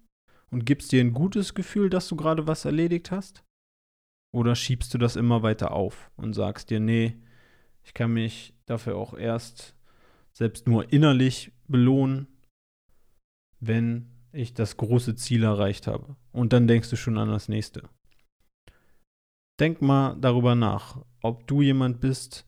Und 0.51 0.65
gibst 0.65 0.93
dir 0.93 1.01
ein 1.01 1.13
gutes 1.13 1.55
Gefühl, 1.55 1.91
dass 1.91 2.09
du 2.09 2.17
gerade 2.17 2.47
was 2.47 2.65
erledigt 2.65 3.11
hast? 3.11 3.43
Oder 4.35 4.55
schiebst 4.55 4.95
du 4.95 4.99
das 4.99 5.17
immer 5.17 5.43
weiter 5.43 5.73
auf 5.73 6.11
und 6.17 6.35
sagst 6.35 6.71
dir, 6.71 6.81
nee, 6.81 7.17
ich 7.83 7.93
kann 7.93 8.13
mich 8.13 8.55
dafür 8.67 8.97
auch 8.97 9.15
erst 9.15 9.75
selbst 10.33 10.67
nur 10.67 10.93
innerlich 10.93 11.53
belohnen, 11.69 12.27
wenn 13.61 14.11
ich 14.33 14.55
das 14.55 14.77
große 14.77 15.15
Ziel 15.15 15.45
erreicht 15.45 15.87
habe. 15.87 16.17
Und 16.33 16.53
dann 16.53 16.67
denkst 16.67 16.91
du 16.91 16.97
schon 16.97 17.19
an 17.19 17.29
das 17.29 17.49
nächste. 17.49 17.89
Denk 19.61 19.83
mal 19.83 20.17
darüber 20.21 20.55
nach, 20.55 21.05
ob 21.23 21.47
du 21.47 21.63
jemand 21.63 22.01
bist, 22.01 22.47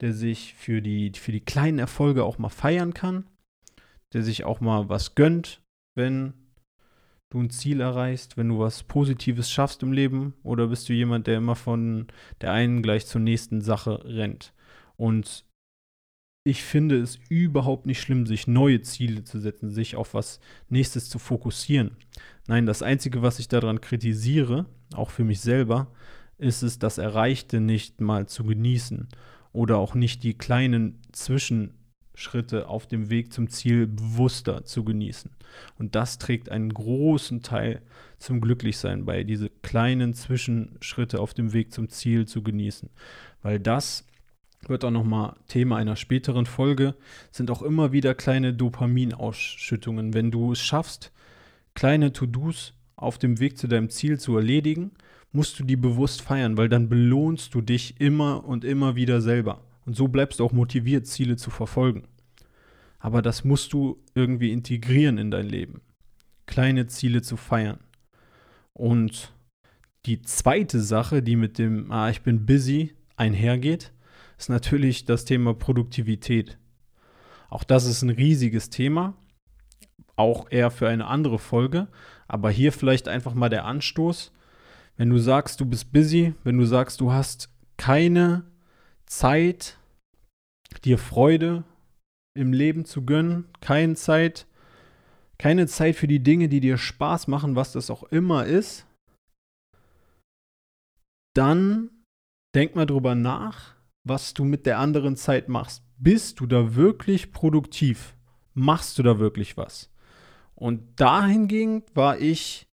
der 0.00 0.12
sich 0.12 0.54
für 0.54 0.80
die, 0.80 1.12
für 1.14 1.32
die 1.32 1.44
kleinen 1.44 1.78
Erfolge 1.78 2.24
auch 2.24 2.38
mal 2.38 2.48
feiern 2.48 2.94
kann, 2.94 3.28
der 4.12 4.22
sich 4.22 4.44
auch 4.44 4.60
mal 4.60 4.88
was 4.88 5.14
gönnt, 5.14 5.62
wenn 5.96 6.34
du 7.30 7.40
ein 7.40 7.50
Ziel 7.50 7.80
erreichst, 7.80 8.36
wenn 8.36 8.48
du 8.48 8.60
was 8.60 8.84
Positives 8.84 9.50
schaffst 9.50 9.82
im 9.82 9.92
Leben, 9.92 10.34
oder 10.42 10.68
bist 10.68 10.88
du 10.88 10.92
jemand, 10.92 11.26
der 11.26 11.38
immer 11.38 11.56
von 11.56 12.06
der 12.40 12.52
einen 12.52 12.82
gleich 12.82 13.06
zur 13.06 13.20
nächsten 13.20 13.60
Sache 13.60 14.04
rennt? 14.04 14.52
Und 14.96 15.44
ich 16.44 16.62
finde 16.62 17.00
es 17.00 17.18
überhaupt 17.30 17.86
nicht 17.86 18.02
schlimm, 18.02 18.26
sich 18.26 18.46
neue 18.46 18.82
Ziele 18.82 19.24
zu 19.24 19.40
setzen, 19.40 19.70
sich 19.70 19.96
auf 19.96 20.12
was 20.12 20.40
Nächstes 20.68 21.08
zu 21.08 21.18
fokussieren. 21.18 21.96
Nein, 22.46 22.66
das 22.66 22.82
Einzige, 22.82 23.22
was 23.22 23.38
ich 23.38 23.48
daran 23.48 23.80
kritisiere, 23.80 24.66
auch 24.94 25.10
für 25.10 25.24
mich 25.24 25.40
selber, 25.40 25.90
ist 26.36 26.62
es, 26.62 26.78
das 26.78 26.98
Erreichte 26.98 27.60
nicht 27.60 28.02
mal 28.02 28.26
zu 28.26 28.44
genießen 28.44 29.08
oder 29.52 29.78
auch 29.78 29.94
nicht 29.94 30.22
die 30.22 30.34
kleinen 30.34 31.00
Zwischenschritte 31.12 32.68
auf 32.68 32.86
dem 32.86 33.08
Weg 33.08 33.32
zum 33.32 33.48
Ziel 33.48 33.86
bewusster 33.86 34.66
zu 34.66 34.84
genießen. 34.84 35.30
Und 35.78 35.94
das 35.94 36.18
trägt 36.18 36.50
einen 36.50 36.74
großen 36.74 37.40
Teil 37.40 37.80
zum 38.18 38.42
Glücklichsein 38.42 39.06
bei, 39.06 39.24
diese 39.24 39.48
kleinen 39.48 40.12
Zwischenschritte 40.12 41.20
auf 41.20 41.32
dem 41.32 41.54
Weg 41.54 41.72
zum 41.72 41.88
Ziel 41.88 42.26
zu 42.26 42.42
genießen. 42.42 42.90
Weil 43.40 43.60
das 43.60 44.06
wird 44.68 44.84
auch 44.84 44.90
nochmal 44.90 45.36
Thema 45.48 45.76
einer 45.76 45.96
späteren 45.96 46.46
Folge, 46.46 46.94
sind 47.30 47.50
auch 47.50 47.62
immer 47.62 47.92
wieder 47.92 48.14
kleine 48.14 48.52
Dopaminausschüttungen. 48.54 50.14
Wenn 50.14 50.30
du 50.30 50.52
es 50.52 50.60
schaffst, 50.60 51.12
kleine 51.74 52.12
To-Dos 52.12 52.74
auf 52.96 53.18
dem 53.18 53.40
Weg 53.40 53.58
zu 53.58 53.68
deinem 53.68 53.90
Ziel 53.90 54.18
zu 54.18 54.36
erledigen, 54.36 54.92
musst 55.32 55.58
du 55.58 55.64
die 55.64 55.76
bewusst 55.76 56.22
feiern, 56.22 56.56
weil 56.56 56.68
dann 56.68 56.88
belohnst 56.88 57.54
du 57.54 57.60
dich 57.60 58.00
immer 58.00 58.44
und 58.44 58.64
immer 58.64 58.94
wieder 58.96 59.20
selber. 59.20 59.60
Und 59.84 59.96
so 59.96 60.08
bleibst 60.08 60.40
du 60.40 60.44
auch 60.44 60.52
motiviert, 60.52 61.06
Ziele 61.06 61.36
zu 61.36 61.50
verfolgen. 61.50 62.04
Aber 62.98 63.20
das 63.20 63.44
musst 63.44 63.72
du 63.72 63.98
irgendwie 64.14 64.52
integrieren 64.52 65.18
in 65.18 65.30
dein 65.30 65.46
Leben. 65.46 65.82
Kleine 66.46 66.86
Ziele 66.86 67.20
zu 67.20 67.36
feiern. 67.36 67.80
Und 68.72 69.32
die 70.06 70.22
zweite 70.22 70.80
Sache, 70.80 71.22
die 71.22 71.36
mit 71.36 71.58
dem, 71.58 71.90
ah, 71.90 72.10
ich 72.10 72.22
bin 72.22 72.46
busy 72.46 72.94
einhergeht, 73.16 73.92
ist 74.44 74.50
natürlich 74.50 75.06
das 75.06 75.24
Thema 75.24 75.54
Produktivität. 75.54 76.58
Auch 77.48 77.64
das 77.64 77.86
ist 77.86 78.02
ein 78.02 78.10
riesiges 78.10 78.68
Thema, 78.68 79.16
auch 80.16 80.50
eher 80.50 80.70
für 80.70 80.86
eine 80.86 81.06
andere 81.06 81.38
Folge, 81.38 81.88
aber 82.28 82.50
hier 82.50 82.70
vielleicht 82.70 83.08
einfach 83.08 83.32
mal 83.32 83.48
der 83.48 83.64
Anstoß. 83.64 84.32
Wenn 84.98 85.08
du 85.08 85.16
sagst, 85.16 85.62
du 85.62 85.64
bist 85.64 85.94
busy, 85.94 86.34
wenn 86.44 86.58
du 86.58 86.66
sagst, 86.66 87.00
du 87.00 87.10
hast 87.10 87.48
keine 87.78 88.44
Zeit, 89.06 89.78
dir 90.84 90.98
Freude 90.98 91.64
im 92.36 92.52
Leben 92.52 92.84
zu 92.84 93.06
gönnen, 93.06 93.48
keine 93.62 93.94
Zeit, 93.94 94.46
keine 95.38 95.68
Zeit 95.68 95.96
für 95.96 96.06
die 96.06 96.22
Dinge, 96.22 96.50
die 96.50 96.60
dir 96.60 96.76
Spaß 96.76 97.28
machen, 97.28 97.56
was 97.56 97.72
das 97.72 97.88
auch 97.88 98.02
immer 98.02 98.44
ist, 98.44 98.86
dann 101.34 101.88
denk 102.54 102.76
mal 102.76 102.84
drüber 102.84 103.14
nach, 103.14 103.73
was 104.04 104.34
du 104.34 104.44
mit 104.44 104.66
der 104.66 104.78
anderen 104.78 105.16
Zeit 105.16 105.48
machst. 105.48 105.82
Bist 105.98 106.40
du 106.40 106.46
da 106.46 106.74
wirklich 106.74 107.32
produktiv? 107.32 108.14
Machst 108.52 108.98
du 108.98 109.02
da 109.02 109.18
wirklich 109.18 109.56
was? 109.56 109.90
Und 110.54 110.82
dahingehend 110.96 111.84
war 111.94 112.20
ich 112.20 112.68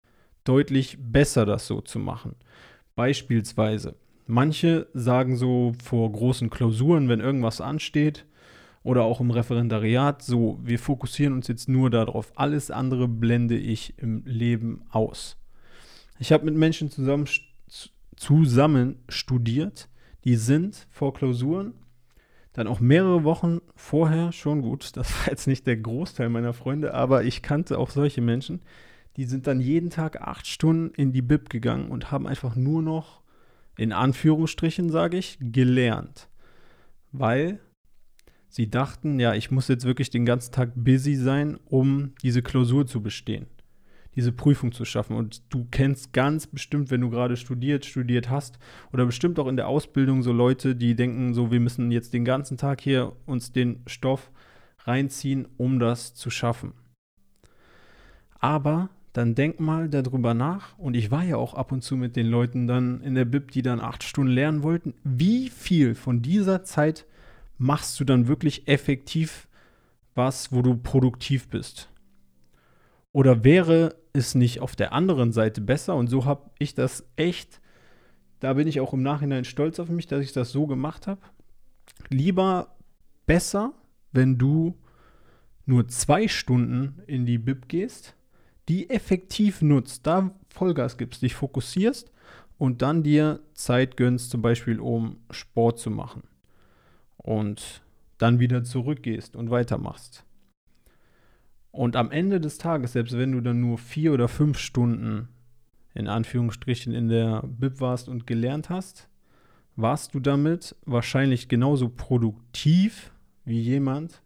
deutlich 0.44 0.98
besser, 1.00 1.46
das 1.46 1.66
so 1.66 1.80
zu 1.80 1.98
machen. 1.98 2.34
Beispielsweise, 2.96 3.96
manche 4.26 4.88
sagen 4.92 5.36
so 5.36 5.72
vor 5.82 6.10
großen 6.10 6.50
Klausuren, 6.50 7.08
wenn 7.08 7.20
irgendwas 7.20 7.60
ansteht, 7.60 8.26
oder 8.82 9.02
auch 9.02 9.20
im 9.20 9.30
Referendariat, 9.30 10.22
so, 10.22 10.58
wir 10.62 10.78
fokussieren 10.78 11.34
uns 11.34 11.48
jetzt 11.48 11.68
nur 11.68 11.90
darauf. 11.90 12.32
Alles 12.36 12.70
andere 12.70 13.08
blende 13.08 13.56
ich 13.58 13.98
im 13.98 14.24
Leben 14.24 14.82
aus. 14.90 15.36
Ich 16.18 16.32
habe 16.32 16.46
mit 16.46 16.54
Menschen 16.54 16.90
zusammen, 16.90 17.28
zusammen 18.16 18.96
studiert, 19.08 19.88
die 20.24 20.36
sind 20.36 20.86
vor 20.90 21.14
Klausuren 21.14 21.74
dann 22.52 22.66
auch 22.66 22.80
mehrere 22.80 23.22
Wochen 23.24 23.60
vorher 23.76 24.32
schon 24.32 24.62
gut. 24.62 24.96
Das 24.96 25.12
war 25.20 25.28
jetzt 25.30 25.46
nicht 25.46 25.66
der 25.66 25.76
Großteil 25.76 26.28
meiner 26.28 26.52
Freunde, 26.52 26.94
aber 26.94 27.24
ich 27.24 27.42
kannte 27.42 27.78
auch 27.78 27.90
solche 27.90 28.20
Menschen, 28.20 28.60
die 29.16 29.24
sind 29.24 29.46
dann 29.46 29.60
jeden 29.60 29.90
Tag 29.90 30.20
acht 30.20 30.46
Stunden 30.46 30.94
in 30.94 31.12
die 31.12 31.22
Bib 31.22 31.48
gegangen 31.48 31.90
und 31.90 32.10
haben 32.10 32.26
einfach 32.26 32.56
nur 32.56 32.82
noch, 32.82 33.22
in 33.76 33.92
Anführungsstrichen 33.92 34.90
sage 34.90 35.16
ich, 35.16 35.38
gelernt. 35.40 36.28
Weil 37.12 37.60
sie 38.48 38.68
dachten, 38.68 39.20
ja, 39.20 39.34
ich 39.34 39.50
muss 39.50 39.68
jetzt 39.68 39.84
wirklich 39.84 40.10
den 40.10 40.26
ganzen 40.26 40.52
Tag 40.52 40.72
busy 40.74 41.14
sein, 41.14 41.58
um 41.66 42.14
diese 42.22 42.42
Klausur 42.42 42.86
zu 42.86 43.02
bestehen 43.02 43.46
diese 44.20 44.32
Prüfung 44.32 44.70
zu 44.70 44.84
schaffen. 44.84 45.16
Und 45.16 45.42
du 45.48 45.66
kennst 45.70 46.12
ganz 46.12 46.46
bestimmt, 46.46 46.90
wenn 46.90 47.00
du 47.00 47.08
gerade 47.08 47.38
studiert, 47.38 47.86
studiert 47.86 48.28
hast, 48.28 48.58
oder 48.92 49.06
bestimmt 49.06 49.38
auch 49.38 49.46
in 49.48 49.56
der 49.56 49.66
Ausbildung 49.66 50.22
so 50.22 50.30
Leute, 50.30 50.76
die 50.76 50.94
denken, 50.94 51.32
so, 51.32 51.50
wir 51.50 51.58
müssen 51.58 51.90
jetzt 51.90 52.12
den 52.12 52.26
ganzen 52.26 52.58
Tag 52.58 52.82
hier 52.82 53.12
uns 53.24 53.52
den 53.52 53.82
Stoff 53.86 54.30
reinziehen, 54.84 55.48
um 55.56 55.78
das 55.78 56.14
zu 56.14 56.28
schaffen. 56.28 56.74
Aber 58.38 58.90
dann 59.14 59.34
denk 59.34 59.58
mal 59.58 59.88
darüber 59.88 60.34
nach, 60.34 60.78
und 60.78 60.94
ich 60.94 61.10
war 61.10 61.24
ja 61.24 61.36
auch 61.36 61.54
ab 61.54 61.72
und 61.72 61.82
zu 61.82 61.96
mit 61.96 62.14
den 62.14 62.26
Leuten 62.26 62.66
dann 62.66 63.00
in 63.00 63.14
der 63.14 63.24
Bib, 63.24 63.52
die 63.52 63.62
dann 63.62 63.80
acht 63.80 64.04
Stunden 64.04 64.32
lernen 64.32 64.62
wollten, 64.62 64.92
wie 65.02 65.48
viel 65.48 65.94
von 65.94 66.20
dieser 66.20 66.62
Zeit 66.62 67.06
machst 67.56 67.98
du 67.98 68.04
dann 68.04 68.28
wirklich 68.28 68.68
effektiv 68.68 69.48
was, 70.14 70.52
wo 70.52 70.60
du 70.60 70.76
produktiv 70.76 71.48
bist? 71.48 71.88
Oder 73.12 73.44
wäre 73.44 73.96
es 74.12 74.34
nicht 74.34 74.60
auf 74.60 74.76
der 74.76 74.92
anderen 74.92 75.32
Seite 75.32 75.60
besser? 75.60 75.96
Und 75.96 76.08
so 76.08 76.24
habe 76.24 76.50
ich 76.58 76.74
das 76.74 77.04
echt, 77.16 77.60
da 78.40 78.54
bin 78.54 78.68
ich 78.68 78.80
auch 78.80 78.92
im 78.92 79.02
Nachhinein 79.02 79.44
stolz 79.44 79.78
auf 79.78 79.88
mich, 79.88 80.06
dass 80.06 80.22
ich 80.22 80.32
das 80.32 80.52
so 80.52 80.66
gemacht 80.66 81.06
habe. 81.06 81.20
Lieber 82.08 82.76
besser, 83.26 83.72
wenn 84.12 84.38
du 84.38 84.76
nur 85.66 85.88
zwei 85.88 86.28
Stunden 86.28 87.02
in 87.06 87.26
die 87.26 87.38
Bib 87.38 87.68
gehst, 87.68 88.14
die 88.68 88.90
effektiv 88.90 89.62
nutzt, 89.62 90.06
da 90.06 90.30
Vollgas 90.48 90.98
gibst, 90.98 91.22
dich 91.22 91.34
fokussierst 91.34 92.10
und 92.58 92.82
dann 92.82 93.02
dir 93.02 93.40
Zeit 93.54 93.96
gönnst, 93.96 94.30
zum 94.30 94.42
Beispiel 94.42 94.80
um 94.80 95.18
Sport 95.30 95.78
zu 95.78 95.90
machen 95.90 96.22
und 97.16 97.82
dann 98.18 98.38
wieder 98.38 98.64
zurückgehst 98.64 99.36
und 99.36 99.50
weitermachst. 99.50 100.24
Und 101.72 101.96
am 101.96 102.10
Ende 102.10 102.40
des 102.40 102.58
Tages, 102.58 102.92
selbst 102.92 103.16
wenn 103.16 103.32
du 103.32 103.40
dann 103.40 103.60
nur 103.60 103.78
vier 103.78 104.12
oder 104.12 104.28
fünf 104.28 104.58
Stunden 104.58 105.28
in 105.94 106.08
Anführungsstrichen 106.08 106.92
in 106.92 107.08
der 107.08 107.42
Bib 107.46 107.80
warst 107.80 108.08
und 108.08 108.26
gelernt 108.26 108.70
hast, 108.70 109.08
warst 109.76 110.14
du 110.14 110.20
damit 110.20 110.76
wahrscheinlich 110.84 111.48
genauso 111.48 111.88
produktiv 111.88 113.12
wie 113.44 113.60
jemand, 113.60 114.22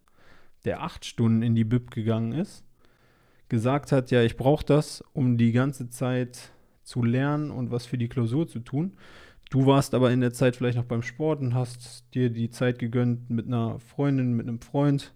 der 0.65 0.81
acht 0.81 1.05
Stunden 1.05 1.41
in 1.41 1.55
die 1.55 1.63
Bib 1.63 1.91
gegangen 1.91 2.33
ist, 2.33 2.63
gesagt 3.49 3.91
hat, 3.91 4.11
ja, 4.11 4.23
ich 4.23 4.37
brauche 4.37 4.65
das, 4.65 5.03
um 5.13 5.37
die 5.37 5.51
ganze 5.51 5.89
Zeit 5.89 6.51
zu 6.83 7.03
lernen 7.03 7.51
und 7.51 7.71
was 7.71 7.85
für 7.85 7.97
die 7.97 8.09
Klausur 8.09 8.47
zu 8.47 8.59
tun. 8.59 8.93
Du 9.49 9.65
warst 9.65 9.93
aber 9.93 10.11
in 10.11 10.21
der 10.21 10.33
Zeit 10.33 10.55
vielleicht 10.55 10.77
noch 10.77 10.85
beim 10.85 11.03
Sport 11.03 11.41
und 11.41 11.53
hast 11.53 12.03
dir 12.15 12.29
die 12.29 12.49
Zeit 12.49 12.79
gegönnt, 12.79 13.29
mit 13.29 13.45
einer 13.45 13.79
Freundin, 13.79 14.33
mit 14.33 14.47
einem 14.47 14.59
Freund 14.59 15.13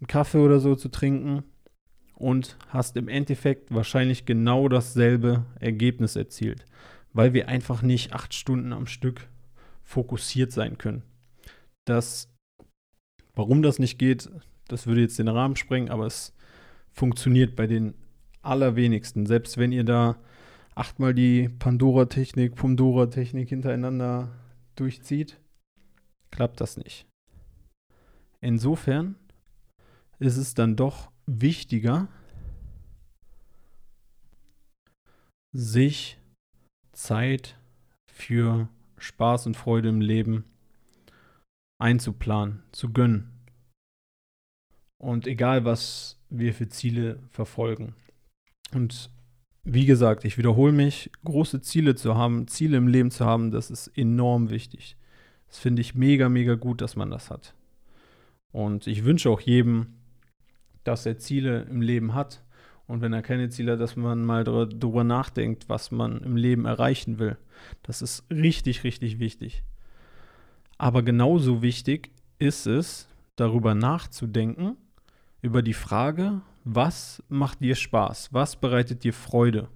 einen 0.00 0.06
Kaffee 0.06 0.38
oder 0.38 0.60
so 0.60 0.74
zu 0.74 0.88
trinken 0.88 1.44
und 2.14 2.56
hast 2.68 2.96
im 2.96 3.08
Endeffekt 3.08 3.72
wahrscheinlich 3.72 4.26
genau 4.26 4.68
dasselbe 4.68 5.44
Ergebnis 5.58 6.16
erzielt, 6.16 6.64
weil 7.12 7.32
wir 7.32 7.48
einfach 7.48 7.82
nicht 7.82 8.12
acht 8.12 8.34
Stunden 8.34 8.72
am 8.72 8.86
Stück 8.86 9.28
fokussiert 9.82 10.52
sein 10.52 10.78
können. 10.78 11.02
Das, 11.86 12.32
warum 13.34 13.62
das 13.62 13.78
nicht 13.78 13.98
geht, 13.98 14.30
das 14.68 14.86
würde 14.86 15.00
jetzt 15.00 15.18
den 15.18 15.28
Rahmen 15.28 15.56
sprengen, 15.56 15.90
aber 15.90 16.06
es 16.06 16.34
funktioniert 16.92 17.56
bei 17.56 17.66
den 17.66 17.94
allerwenigsten. 18.42 19.26
Selbst 19.26 19.58
wenn 19.58 19.72
ihr 19.72 19.84
da 19.84 20.16
achtmal 20.74 21.14
die 21.14 21.48
Pandora-Technik, 21.48 22.54
Pomdora-Technik 22.54 23.48
hintereinander 23.48 24.30
durchzieht, 24.76 25.40
klappt 26.30 26.60
das 26.60 26.76
nicht. 26.76 27.06
Insofern 28.40 29.16
ist 30.20 30.36
es 30.36 30.54
dann 30.54 30.76
doch 30.76 31.10
wichtiger, 31.26 32.08
sich 35.52 36.18
Zeit 36.92 37.58
für 38.06 38.68
Spaß 38.98 39.46
und 39.46 39.56
Freude 39.56 39.88
im 39.88 40.00
Leben 40.00 40.44
einzuplanen, 41.80 42.62
zu 42.72 42.92
gönnen. 42.92 43.30
Und 44.98 45.26
egal, 45.26 45.64
was 45.64 46.20
wir 46.28 46.52
für 46.52 46.68
Ziele 46.68 47.18
verfolgen. 47.30 47.94
Und 48.72 49.10
wie 49.64 49.86
gesagt, 49.86 50.24
ich 50.24 50.36
wiederhole 50.36 50.72
mich, 50.72 51.10
große 51.24 51.62
Ziele 51.62 51.94
zu 51.94 52.16
haben, 52.16 52.46
Ziele 52.46 52.76
im 52.76 52.86
Leben 52.86 53.10
zu 53.10 53.24
haben, 53.24 53.50
das 53.50 53.70
ist 53.70 53.88
enorm 53.96 54.50
wichtig. 54.50 54.96
Das 55.48 55.58
finde 55.58 55.80
ich 55.80 55.94
mega, 55.94 56.28
mega 56.28 56.54
gut, 56.54 56.82
dass 56.82 56.96
man 56.96 57.10
das 57.10 57.30
hat. 57.30 57.54
Und 58.52 58.86
ich 58.86 59.04
wünsche 59.04 59.30
auch 59.30 59.40
jedem, 59.40 59.99
dass 60.84 61.06
er 61.06 61.18
Ziele 61.18 61.62
im 61.62 61.80
Leben 61.80 62.14
hat. 62.14 62.42
Und 62.86 63.02
wenn 63.02 63.12
er 63.12 63.22
keine 63.22 63.48
Ziele 63.48 63.72
hat, 63.72 63.80
dass 63.80 63.96
man 63.96 64.24
mal 64.24 64.44
darüber 64.44 65.04
nachdenkt, 65.04 65.68
was 65.68 65.90
man 65.90 66.20
im 66.22 66.36
Leben 66.36 66.64
erreichen 66.64 67.18
will. 67.18 67.36
Das 67.82 68.02
ist 68.02 68.24
richtig, 68.30 68.84
richtig 68.84 69.18
wichtig. 69.18 69.62
Aber 70.78 71.02
genauso 71.02 71.62
wichtig 71.62 72.10
ist 72.38 72.66
es, 72.66 73.06
darüber 73.36 73.74
nachzudenken, 73.74 74.76
über 75.42 75.62
die 75.62 75.74
Frage, 75.74 76.40
was 76.64 77.22
macht 77.28 77.60
dir 77.60 77.74
Spaß, 77.74 78.32
was 78.32 78.56
bereitet 78.56 79.04
dir 79.04 79.12
Freude. 79.12 79.68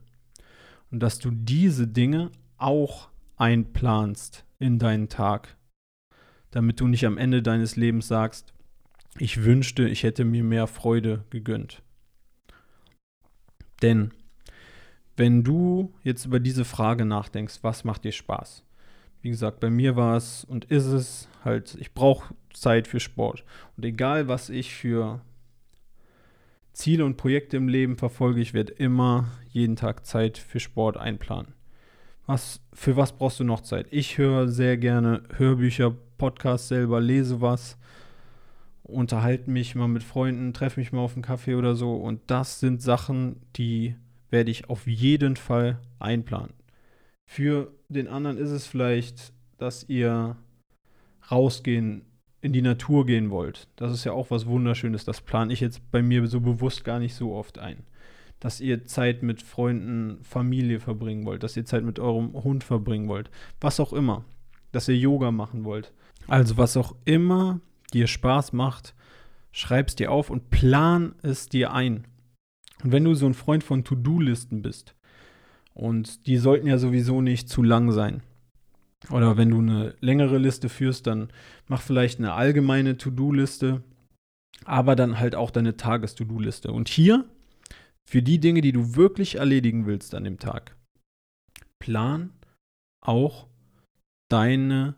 Und 0.90 1.00
dass 1.00 1.18
du 1.18 1.30
diese 1.30 1.86
Dinge 1.86 2.30
auch 2.56 3.08
einplanst 3.36 4.44
in 4.58 4.78
deinen 4.78 5.08
Tag, 5.08 5.56
damit 6.50 6.80
du 6.80 6.86
nicht 6.86 7.06
am 7.06 7.18
Ende 7.18 7.42
deines 7.42 7.76
Lebens 7.76 8.08
sagst, 8.08 8.53
ich 9.18 9.44
wünschte, 9.44 9.88
ich 9.88 10.02
hätte 10.02 10.24
mir 10.24 10.44
mehr 10.44 10.66
Freude 10.66 11.24
gegönnt. 11.30 11.82
Denn 13.82 14.12
wenn 15.16 15.44
du 15.44 15.94
jetzt 16.02 16.26
über 16.26 16.40
diese 16.40 16.64
Frage 16.64 17.04
nachdenkst, 17.04 17.58
was 17.62 17.84
macht 17.84 18.04
dir 18.04 18.12
Spaß? 18.12 18.64
Wie 19.22 19.30
gesagt, 19.30 19.60
bei 19.60 19.70
mir 19.70 19.96
war 19.96 20.16
es 20.16 20.44
und 20.44 20.66
ist 20.66 20.86
es 20.86 21.28
halt, 21.44 21.76
ich 21.80 21.94
brauche 21.94 22.34
Zeit 22.52 22.88
für 22.88 23.00
Sport. 23.00 23.44
Und 23.76 23.84
egal, 23.84 24.28
was 24.28 24.50
ich 24.50 24.74
für 24.74 25.20
Ziele 26.72 27.04
und 27.04 27.16
Projekte 27.16 27.56
im 27.56 27.68
Leben 27.68 27.96
verfolge, 27.96 28.40
ich 28.40 28.52
werde 28.52 28.72
immer 28.72 29.28
jeden 29.48 29.76
Tag 29.76 30.04
Zeit 30.04 30.36
für 30.38 30.60
Sport 30.60 30.96
einplanen. 30.96 31.54
Was, 32.26 32.60
für 32.72 32.96
was 32.96 33.12
brauchst 33.12 33.40
du 33.40 33.44
noch 33.44 33.60
Zeit? 33.60 33.86
Ich 33.90 34.18
höre 34.18 34.48
sehr 34.48 34.76
gerne 34.76 35.22
Hörbücher, 35.36 35.94
Podcasts 36.18 36.68
selber, 36.68 37.00
lese 37.00 37.40
was 37.40 37.78
unterhalte 38.84 39.50
mich 39.50 39.74
mal 39.74 39.88
mit 39.88 40.04
Freunden, 40.04 40.52
treffe 40.52 40.78
mich 40.78 40.92
mal 40.92 41.00
auf 41.00 41.14
einen 41.14 41.22
Kaffee 41.22 41.54
oder 41.54 41.74
so. 41.74 41.96
Und 41.96 42.20
das 42.28 42.60
sind 42.60 42.82
Sachen, 42.82 43.40
die 43.56 43.96
werde 44.30 44.50
ich 44.50 44.68
auf 44.68 44.86
jeden 44.86 45.36
Fall 45.36 45.80
einplanen. 45.98 46.52
Für 47.24 47.72
den 47.88 48.08
anderen 48.08 48.36
ist 48.36 48.50
es 48.50 48.66
vielleicht, 48.66 49.32
dass 49.58 49.88
ihr 49.88 50.36
rausgehen, 51.30 52.04
in 52.42 52.52
die 52.52 52.60
Natur 52.60 53.06
gehen 53.06 53.30
wollt. 53.30 53.68
Das 53.76 53.90
ist 53.90 54.04
ja 54.04 54.12
auch 54.12 54.30
was 54.30 54.44
Wunderschönes. 54.44 55.06
Das 55.06 55.22
plane 55.22 55.50
ich 55.50 55.60
jetzt 55.60 55.90
bei 55.90 56.02
mir 56.02 56.26
so 56.26 56.40
bewusst 56.40 56.84
gar 56.84 56.98
nicht 56.98 57.14
so 57.14 57.32
oft 57.32 57.58
ein. 57.58 57.84
Dass 58.38 58.60
ihr 58.60 58.84
Zeit 58.84 59.22
mit 59.22 59.40
Freunden, 59.40 60.18
Familie 60.22 60.78
verbringen 60.78 61.24
wollt, 61.24 61.42
dass 61.42 61.56
ihr 61.56 61.64
Zeit 61.64 61.84
mit 61.84 61.98
eurem 61.98 62.34
Hund 62.34 62.62
verbringen 62.62 63.08
wollt. 63.08 63.30
Was 63.62 63.80
auch 63.80 63.94
immer. 63.94 64.26
Dass 64.72 64.88
ihr 64.88 64.98
Yoga 64.98 65.30
machen 65.30 65.64
wollt. 65.64 65.94
Also 66.26 66.58
was 66.58 66.76
auch 66.76 66.94
immer 67.06 67.60
dir 67.94 68.06
Spaß 68.06 68.52
macht, 68.52 68.94
schreib 69.52 69.88
es 69.88 69.96
dir 69.96 70.12
auf 70.12 70.30
und 70.30 70.50
plan 70.50 71.14
es 71.22 71.48
dir 71.48 71.72
ein. 71.72 72.06
Und 72.82 72.92
wenn 72.92 73.04
du 73.04 73.14
so 73.14 73.26
ein 73.26 73.34
Freund 73.34 73.64
von 73.64 73.84
To-Do-Listen 73.84 74.60
bist, 74.62 74.94
und 75.74 76.26
die 76.26 76.36
sollten 76.36 76.68
ja 76.68 76.78
sowieso 76.78 77.20
nicht 77.20 77.48
zu 77.48 77.62
lang 77.62 77.90
sein. 77.90 78.22
Oder 79.10 79.36
wenn 79.36 79.50
du 79.50 79.58
eine 79.58 79.94
längere 80.00 80.38
Liste 80.38 80.68
führst, 80.68 81.06
dann 81.06 81.28
mach 81.66 81.82
vielleicht 81.82 82.18
eine 82.18 82.32
allgemeine 82.32 82.96
To-Do-Liste, 82.96 83.82
aber 84.64 84.96
dann 84.96 85.18
halt 85.18 85.34
auch 85.34 85.50
deine 85.50 85.76
Tages-To-Do-Liste. 85.76 86.72
Und 86.72 86.88
hier, 86.88 87.28
für 88.08 88.22
die 88.22 88.38
Dinge, 88.38 88.60
die 88.60 88.72
du 88.72 88.94
wirklich 88.94 89.36
erledigen 89.36 89.86
willst 89.86 90.14
an 90.14 90.24
dem 90.24 90.38
Tag, 90.38 90.76
plan 91.82 92.30
auch 93.04 93.48
deine 94.30 94.94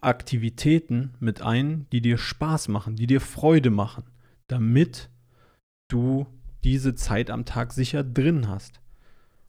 Aktivitäten 0.00 1.14
mit 1.20 1.42
ein, 1.42 1.86
die 1.92 2.00
dir 2.00 2.18
Spaß 2.18 2.68
machen, 2.68 2.96
die 2.96 3.06
dir 3.06 3.20
Freude 3.20 3.70
machen, 3.70 4.04
damit 4.46 5.10
du 5.88 6.26
diese 6.64 6.94
Zeit 6.94 7.30
am 7.30 7.44
Tag 7.44 7.72
sicher 7.72 8.04
drin 8.04 8.48
hast. 8.48 8.80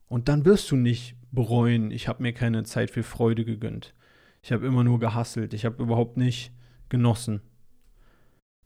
Und 0.07 0.29
dann 0.29 0.45
wirst 0.45 0.71
du 0.71 0.75
nicht 0.75 1.15
bereuen, 1.31 1.91
ich 1.91 2.07
habe 2.07 2.23
mir 2.23 2.33
keine 2.33 2.63
Zeit 2.63 2.91
für 2.91 3.03
Freude 3.03 3.43
gegönnt. 3.43 3.93
Ich 4.41 4.51
habe 4.51 4.65
immer 4.65 4.83
nur 4.83 4.99
gehasselt, 4.99 5.53
ich 5.53 5.65
habe 5.65 5.81
überhaupt 5.81 6.17
nicht 6.17 6.51
genossen. 6.89 7.41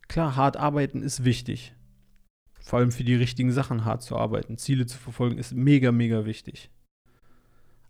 Klar, 0.08 0.36
hart 0.36 0.56
arbeiten 0.56 1.02
ist 1.02 1.24
wichtig. 1.24 1.74
Vor 2.60 2.78
allem 2.78 2.92
für 2.92 3.04
die 3.04 3.16
richtigen 3.16 3.50
Sachen 3.50 3.84
hart 3.84 4.02
zu 4.02 4.16
arbeiten, 4.16 4.58
Ziele 4.58 4.86
zu 4.86 4.98
verfolgen, 4.98 5.38
ist 5.38 5.54
mega, 5.54 5.90
mega 5.90 6.24
wichtig 6.24 6.70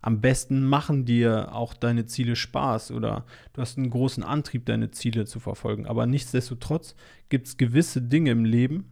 am 0.03 0.19
besten 0.19 0.65
machen 0.65 1.05
dir 1.05 1.55
auch 1.55 1.73
deine 1.73 2.05
Ziele 2.05 2.35
Spaß 2.35 2.91
oder 2.91 3.25
du 3.53 3.61
hast 3.61 3.77
einen 3.77 3.89
großen 3.89 4.21
Antrieb, 4.21 4.65
deine 4.65 4.91
Ziele 4.91 5.25
zu 5.25 5.39
verfolgen. 5.39 5.87
Aber 5.87 6.05
nichtsdestotrotz 6.05 6.95
gibt 7.29 7.47
es 7.47 7.55
gewisse 7.55 8.01
Dinge 8.01 8.31
im 8.31 8.43
Leben, 8.43 8.91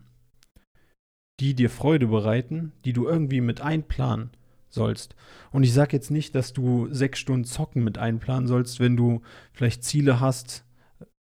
die 1.41 1.53
dir 1.53 1.69
Freude 1.69 2.07
bereiten, 2.07 2.71
die 2.85 2.93
du 2.93 3.07
irgendwie 3.07 3.41
mit 3.41 3.59
einplanen 3.59 4.31
sollst. 4.69 5.15
Und 5.51 5.63
ich 5.63 5.73
sage 5.73 5.97
jetzt 5.97 6.11
nicht, 6.11 6.33
dass 6.33 6.53
du 6.53 6.87
sechs 6.93 7.19
Stunden 7.19 7.43
Zocken 7.43 7.83
mit 7.83 7.97
einplanen 7.97 8.47
sollst, 8.47 8.79
wenn 8.79 8.95
du 8.95 9.21
vielleicht 9.51 9.83
Ziele 9.83 10.21
hast, 10.21 10.63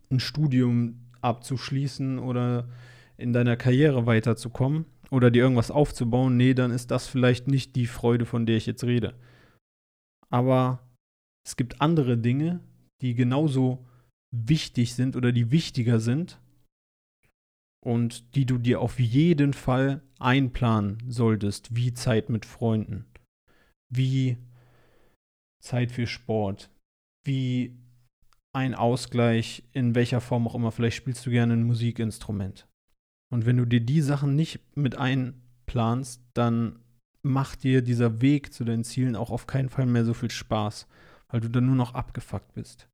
ein 0.09 0.19
Studium 0.19 1.11
abzuschließen 1.21 2.17
oder 2.17 2.67
in 3.17 3.33
deiner 3.33 3.55
Karriere 3.55 4.07
weiterzukommen 4.07 4.85
oder 5.11 5.29
dir 5.29 5.43
irgendwas 5.43 5.69
aufzubauen. 5.69 6.37
Nee, 6.37 6.55
dann 6.55 6.71
ist 6.71 6.89
das 6.89 7.05
vielleicht 7.05 7.47
nicht 7.47 7.75
die 7.75 7.85
Freude, 7.85 8.25
von 8.25 8.47
der 8.47 8.57
ich 8.57 8.65
jetzt 8.65 8.83
rede 8.83 9.13
aber 10.35 10.85
es 11.47 11.55
gibt 11.55 11.79
andere 11.79 12.17
Dinge, 12.17 12.59
die 13.01 13.15
genauso 13.15 13.87
wichtig 14.35 14.93
sind 14.93 15.15
oder 15.15 15.31
die 15.31 15.49
wichtiger 15.49 16.01
sind 16.01 16.41
und 17.81 18.35
die 18.35 18.45
du 18.45 18.57
dir 18.57 18.81
auf 18.81 18.99
jeden 18.99 19.53
Fall 19.53 20.01
einplanen 20.19 20.97
solltest, 21.07 21.73
wie 21.77 21.93
Zeit 21.93 22.27
mit 22.27 22.45
Freunden, 22.45 23.05
wie 23.89 24.37
Zeit 25.63 25.93
für 25.93 26.05
Sport, 26.05 26.69
wie 27.25 27.77
ein 28.53 28.75
Ausgleich, 28.75 29.63
in 29.71 29.95
welcher 29.95 30.19
Form 30.19 30.49
auch 30.49 30.55
immer. 30.55 30.73
Vielleicht 30.73 30.97
spielst 30.97 31.25
du 31.25 31.29
gerne 31.29 31.53
ein 31.53 31.63
Musikinstrument. 31.63 32.67
Und 33.31 33.45
wenn 33.45 33.55
du 33.55 33.63
dir 33.63 33.79
die 33.79 34.01
Sachen 34.01 34.35
nicht 34.35 34.59
mit 34.75 34.97
ein 34.97 35.45
einplanst, 35.65 36.21
dann 36.33 36.79
macht 37.25 37.63
dir 37.63 37.81
dieser 37.81 38.21
Weg 38.21 38.53
zu 38.53 38.63
deinen 38.63 38.83
Zielen 38.83 39.15
auch 39.15 39.31
auf 39.31 39.47
keinen 39.47 39.69
Fall 39.69 39.85
mehr 39.85 40.05
so 40.05 40.13
viel 40.13 40.31
Spaß, 40.31 40.87
weil 41.29 41.41
du 41.41 41.49
dann 41.49 41.65
nur 41.65 41.75
noch 41.75 41.93
abgefuckt 41.93 42.53
bist. 42.53 42.87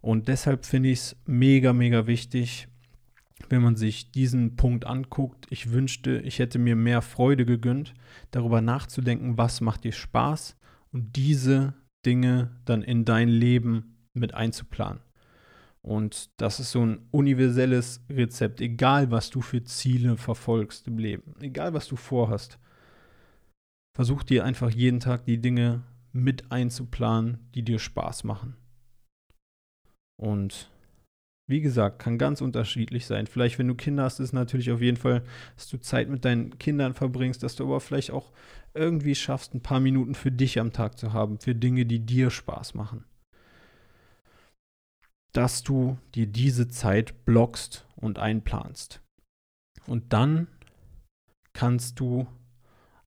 Und 0.00 0.28
deshalb 0.28 0.64
finde 0.64 0.90
ich 0.90 0.98
es 1.00 1.16
mega, 1.26 1.72
mega 1.72 2.06
wichtig, 2.06 2.68
wenn 3.48 3.62
man 3.62 3.76
sich 3.76 4.12
diesen 4.12 4.56
Punkt 4.56 4.84
anguckt. 4.84 5.46
Ich 5.50 5.72
wünschte, 5.72 6.18
ich 6.20 6.38
hätte 6.38 6.58
mir 6.58 6.76
mehr 6.76 7.02
Freude 7.02 7.44
gegönnt, 7.46 7.94
darüber 8.30 8.60
nachzudenken, 8.60 9.38
was 9.38 9.60
macht 9.60 9.84
dir 9.84 9.92
Spaß 9.92 10.56
und 10.92 11.16
diese 11.16 11.74
Dinge 12.04 12.56
dann 12.64 12.82
in 12.82 13.04
dein 13.04 13.28
Leben 13.28 13.96
mit 14.12 14.34
einzuplanen. 14.34 15.00
Und 15.80 16.30
das 16.36 16.60
ist 16.60 16.72
so 16.72 16.84
ein 16.84 17.08
universelles 17.10 18.04
Rezept, 18.10 18.60
egal 18.60 19.10
was 19.10 19.30
du 19.30 19.40
für 19.40 19.62
Ziele 19.64 20.16
verfolgst 20.16 20.86
im 20.86 20.98
Leben, 20.98 21.34
egal 21.40 21.72
was 21.72 21.88
du 21.88 21.96
vorhast. 21.96 22.58
Versuch 23.98 24.22
dir 24.22 24.44
einfach 24.44 24.70
jeden 24.70 25.00
Tag 25.00 25.24
die 25.24 25.40
Dinge 25.40 25.82
mit 26.12 26.52
einzuplanen, 26.52 27.50
die 27.56 27.64
dir 27.64 27.80
Spaß 27.80 28.22
machen. 28.22 28.54
Und 30.22 30.70
wie 31.50 31.60
gesagt, 31.60 31.98
kann 31.98 32.16
ganz 32.16 32.40
unterschiedlich 32.40 33.06
sein. 33.06 33.26
Vielleicht, 33.26 33.58
wenn 33.58 33.66
du 33.66 33.74
Kinder 33.74 34.04
hast, 34.04 34.20
ist 34.20 34.32
natürlich 34.32 34.70
auf 34.70 34.80
jeden 34.80 34.98
Fall, 34.98 35.24
dass 35.56 35.68
du 35.68 35.78
Zeit 35.78 36.08
mit 36.08 36.24
deinen 36.24 36.56
Kindern 36.60 36.94
verbringst, 36.94 37.42
dass 37.42 37.56
du 37.56 37.64
aber 37.64 37.80
vielleicht 37.80 38.12
auch 38.12 38.30
irgendwie 38.72 39.16
schaffst, 39.16 39.52
ein 39.52 39.62
paar 39.62 39.80
Minuten 39.80 40.14
für 40.14 40.30
dich 40.30 40.60
am 40.60 40.72
Tag 40.72 40.96
zu 40.96 41.12
haben, 41.12 41.40
für 41.40 41.56
Dinge, 41.56 41.84
die 41.84 41.98
dir 41.98 42.30
Spaß 42.30 42.74
machen. 42.74 43.04
Dass 45.32 45.64
du 45.64 45.98
dir 46.14 46.28
diese 46.28 46.68
Zeit 46.68 47.24
blockst 47.24 47.84
und 47.96 48.20
einplanst. 48.20 49.02
Und 49.88 50.12
dann 50.12 50.46
kannst 51.52 51.98
du 51.98 52.28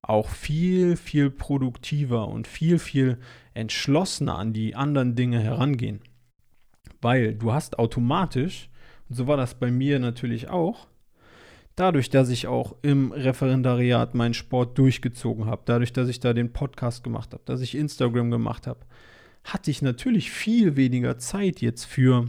auch 0.02 0.28
viel, 0.28 0.96
viel 0.96 1.30
produktiver 1.30 2.28
und 2.28 2.46
viel, 2.46 2.78
viel 2.78 3.18
entschlossener 3.54 4.36
an 4.36 4.52
die 4.52 4.74
anderen 4.74 5.14
Dinge 5.14 5.40
herangehen 5.40 6.00
weil 7.02 7.34
du 7.34 7.52
hast 7.52 7.78
automatisch, 7.78 8.70
und 9.10 9.16
so 9.16 9.26
war 9.26 9.36
das 9.36 9.54
bei 9.54 9.70
mir 9.70 9.98
natürlich 9.98 10.48
auch, 10.48 10.86
dadurch, 11.76 12.08
dass 12.08 12.30
ich 12.30 12.46
auch 12.46 12.76
im 12.82 13.12
Referendariat 13.12 14.14
meinen 14.14 14.34
Sport 14.34 14.78
durchgezogen 14.78 15.46
habe, 15.46 15.62
dadurch, 15.64 15.92
dass 15.92 16.08
ich 16.08 16.20
da 16.20 16.32
den 16.32 16.52
Podcast 16.52 17.04
gemacht 17.04 17.32
habe, 17.34 17.42
dass 17.44 17.60
ich 17.60 17.74
Instagram 17.74 18.30
gemacht 18.30 18.66
habe, 18.66 18.80
hatte 19.44 19.70
ich 19.70 19.82
natürlich 19.82 20.30
viel 20.30 20.76
weniger 20.76 21.18
Zeit 21.18 21.60
jetzt 21.60 21.84
für 21.84 22.28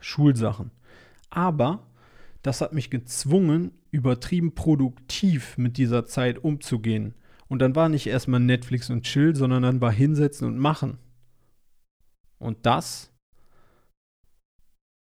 Schulsachen. 0.00 0.70
Aber 1.28 1.89
das 2.42 2.60
hat 2.60 2.72
mich 2.72 2.90
gezwungen, 2.90 3.72
übertrieben 3.90 4.54
produktiv 4.54 5.58
mit 5.58 5.76
dieser 5.76 6.06
Zeit 6.06 6.38
umzugehen. 6.38 7.14
Und 7.48 7.60
dann 7.60 7.74
war 7.74 7.88
nicht 7.88 8.06
erstmal 8.06 8.40
Netflix 8.40 8.90
und 8.90 9.02
Chill, 9.02 9.34
sondern 9.34 9.62
dann 9.62 9.80
war 9.80 9.92
hinsetzen 9.92 10.46
und 10.46 10.58
machen. 10.58 10.98
Und 12.38 12.64
das 12.64 13.10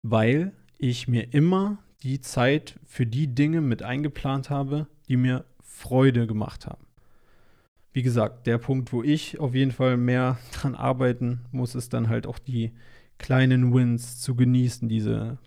weil 0.04 0.52
ich 0.78 1.08
mir 1.08 1.32
immer 1.32 1.78
die 2.02 2.20
Zeit 2.20 2.78
für 2.84 3.06
die 3.06 3.34
Dinge 3.34 3.62
mit 3.62 3.82
eingeplant 3.82 4.50
habe, 4.50 4.86
die 5.08 5.16
mir 5.16 5.46
Freude 5.62 6.26
gemacht 6.26 6.66
haben. 6.66 6.86
Wie 7.94 8.02
gesagt, 8.02 8.46
der 8.46 8.58
Punkt, 8.58 8.92
wo 8.92 9.02
ich 9.02 9.40
auf 9.40 9.54
jeden 9.54 9.72
Fall 9.72 9.96
mehr 9.96 10.38
dran 10.52 10.74
arbeiten 10.74 11.40
muss, 11.52 11.74
ist 11.74 11.94
dann 11.94 12.10
halt 12.10 12.26
auch 12.26 12.38
die 12.38 12.72
kleinen 13.16 13.72
Wins 13.72 14.20
zu 14.20 14.34
genießen, 14.34 14.88
diese 14.88 15.38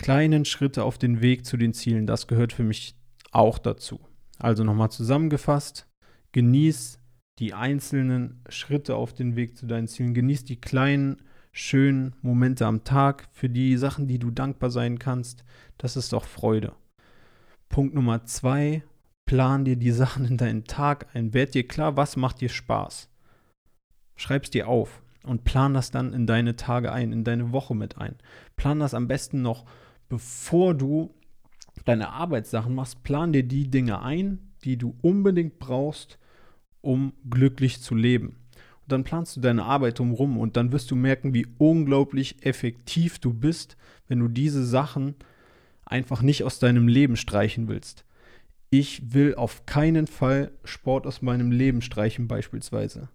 kleinen 0.00 0.46
Schritte 0.46 0.82
auf 0.82 0.96
den 0.96 1.20
Weg 1.20 1.44
zu 1.44 1.58
den 1.58 1.74
Zielen. 1.74 2.06
Das 2.06 2.26
gehört 2.26 2.54
für 2.54 2.62
mich 2.62 2.94
auch 3.32 3.58
dazu. 3.58 4.00
Also 4.38 4.64
nochmal 4.64 4.90
zusammengefasst, 4.90 5.86
genieß 6.32 6.98
die 7.38 7.52
einzelnen 7.52 8.42
Schritte 8.48 8.96
auf 8.96 9.12
den 9.12 9.36
Weg 9.36 9.58
zu 9.58 9.66
deinen 9.66 9.88
Zielen, 9.88 10.14
genieß 10.14 10.44
die 10.44 10.58
kleinen 10.58 11.18
schönen 11.52 12.16
Momente 12.22 12.64
am 12.64 12.82
Tag, 12.82 13.28
für 13.32 13.50
die 13.50 13.76
Sachen, 13.76 14.08
die 14.08 14.18
du 14.18 14.30
dankbar 14.30 14.70
sein 14.70 14.98
kannst. 14.98 15.44
Das 15.76 15.96
ist 15.96 16.14
doch 16.14 16.24
Freude. 16.24 16.72
Punkt 17.68 17.94
Nummer 17.94 18.24
zwei, 18.24 18.82
plan 19.26 19.66
dir 19.66 19.76
die 19.76 19.92
Sachen 19.92 20.24
in 20.24 20.38
deinen 20.38 20.64
Tag 20.64 21.14
ein. 21.14 21.34
Werd 21.34 21.52
dir 21.52 21.68
klar, 21.68 21.98
was 21.98 22.16
macht 22.16 22.40
dir 22.40 22.48
Spaß. 22.48 23.10
Schreib's 24.16 24.48
dir 24.48 24.66
auf 24.66 25.02
und 25.24 25.44
plan 25.44 25.74
das 25.74 25.90
dann 25.90 26.14
in 26.14 26.26
deine 26.26 26.56
Tage 26.56 26.90
ein, 26.90 27.12
in 27.12 27.22
deine 27.22 27.52
Woche 27.52 27.74
mit 27.74 27.98
ein. 27.98 28.16
Plan 28.56 28.80
das 28.80 28.94
am 28.94 29.08
besten 29.08 29.42
noch, 29.42 29.66
bevor 30.10 30.74
du 30.74 31.14
deine 31.86 32.10
Arbeitssachen 32.10 32.74
machst. 32.74 33.02
Plan 33.02 33.32
dir 33.32 33.44
die 33.44 33.70
Dinge 33.70 34.02
ein, 34.02 34.50
die 34.64 34.76
du 34.76 34.94
unbedingt 35.00 35.58
brauchst, 35.58 36.18
um 36.82 37.14
glücklich 37.30 37.80
zu 37.80 37.94
leben 37.94 38.36
dann 38.90 39.04
planst 39.04 39.36
du 39.36 39.40
deine 39.40 39.64
Arbeit 39.64 39.98
drumherum 39.98 40.38
und 40.38 40.56
dann 40.56 40.72
wirst 40.72 40.90
du 40.90 40.96
merken, 40.96 41.34
wie 41.34 41.46
unglaublich 41.58 42.44
effektiv 42.44 43.18
du 43.18 43.32
bist, 43.32 43.76
wenn 44.08 44.18
du 44.18 44.28
diese 44.28 44.64
Sachen 44.64 45.14
einfach 45.84 46.22
nicht 46.22 46.44
aus 46.44 46.58
deinem 46.58 46.88
Leben 46.88 47.16
streichen 47.16 47.68
willst. 47.68 48.04
Ich 48.70 49.14
will 49.14 49.34
auf 49.34 49.66
keinen 49.66 50.06
Fall 50.06 50.52
Sport 50.64 51.06
aus 51.06 51.22
meinem 51.22 51.50
Leben 51.50 51.82
streichen 51.82 52.28
beispielsweise. 52.28 53.08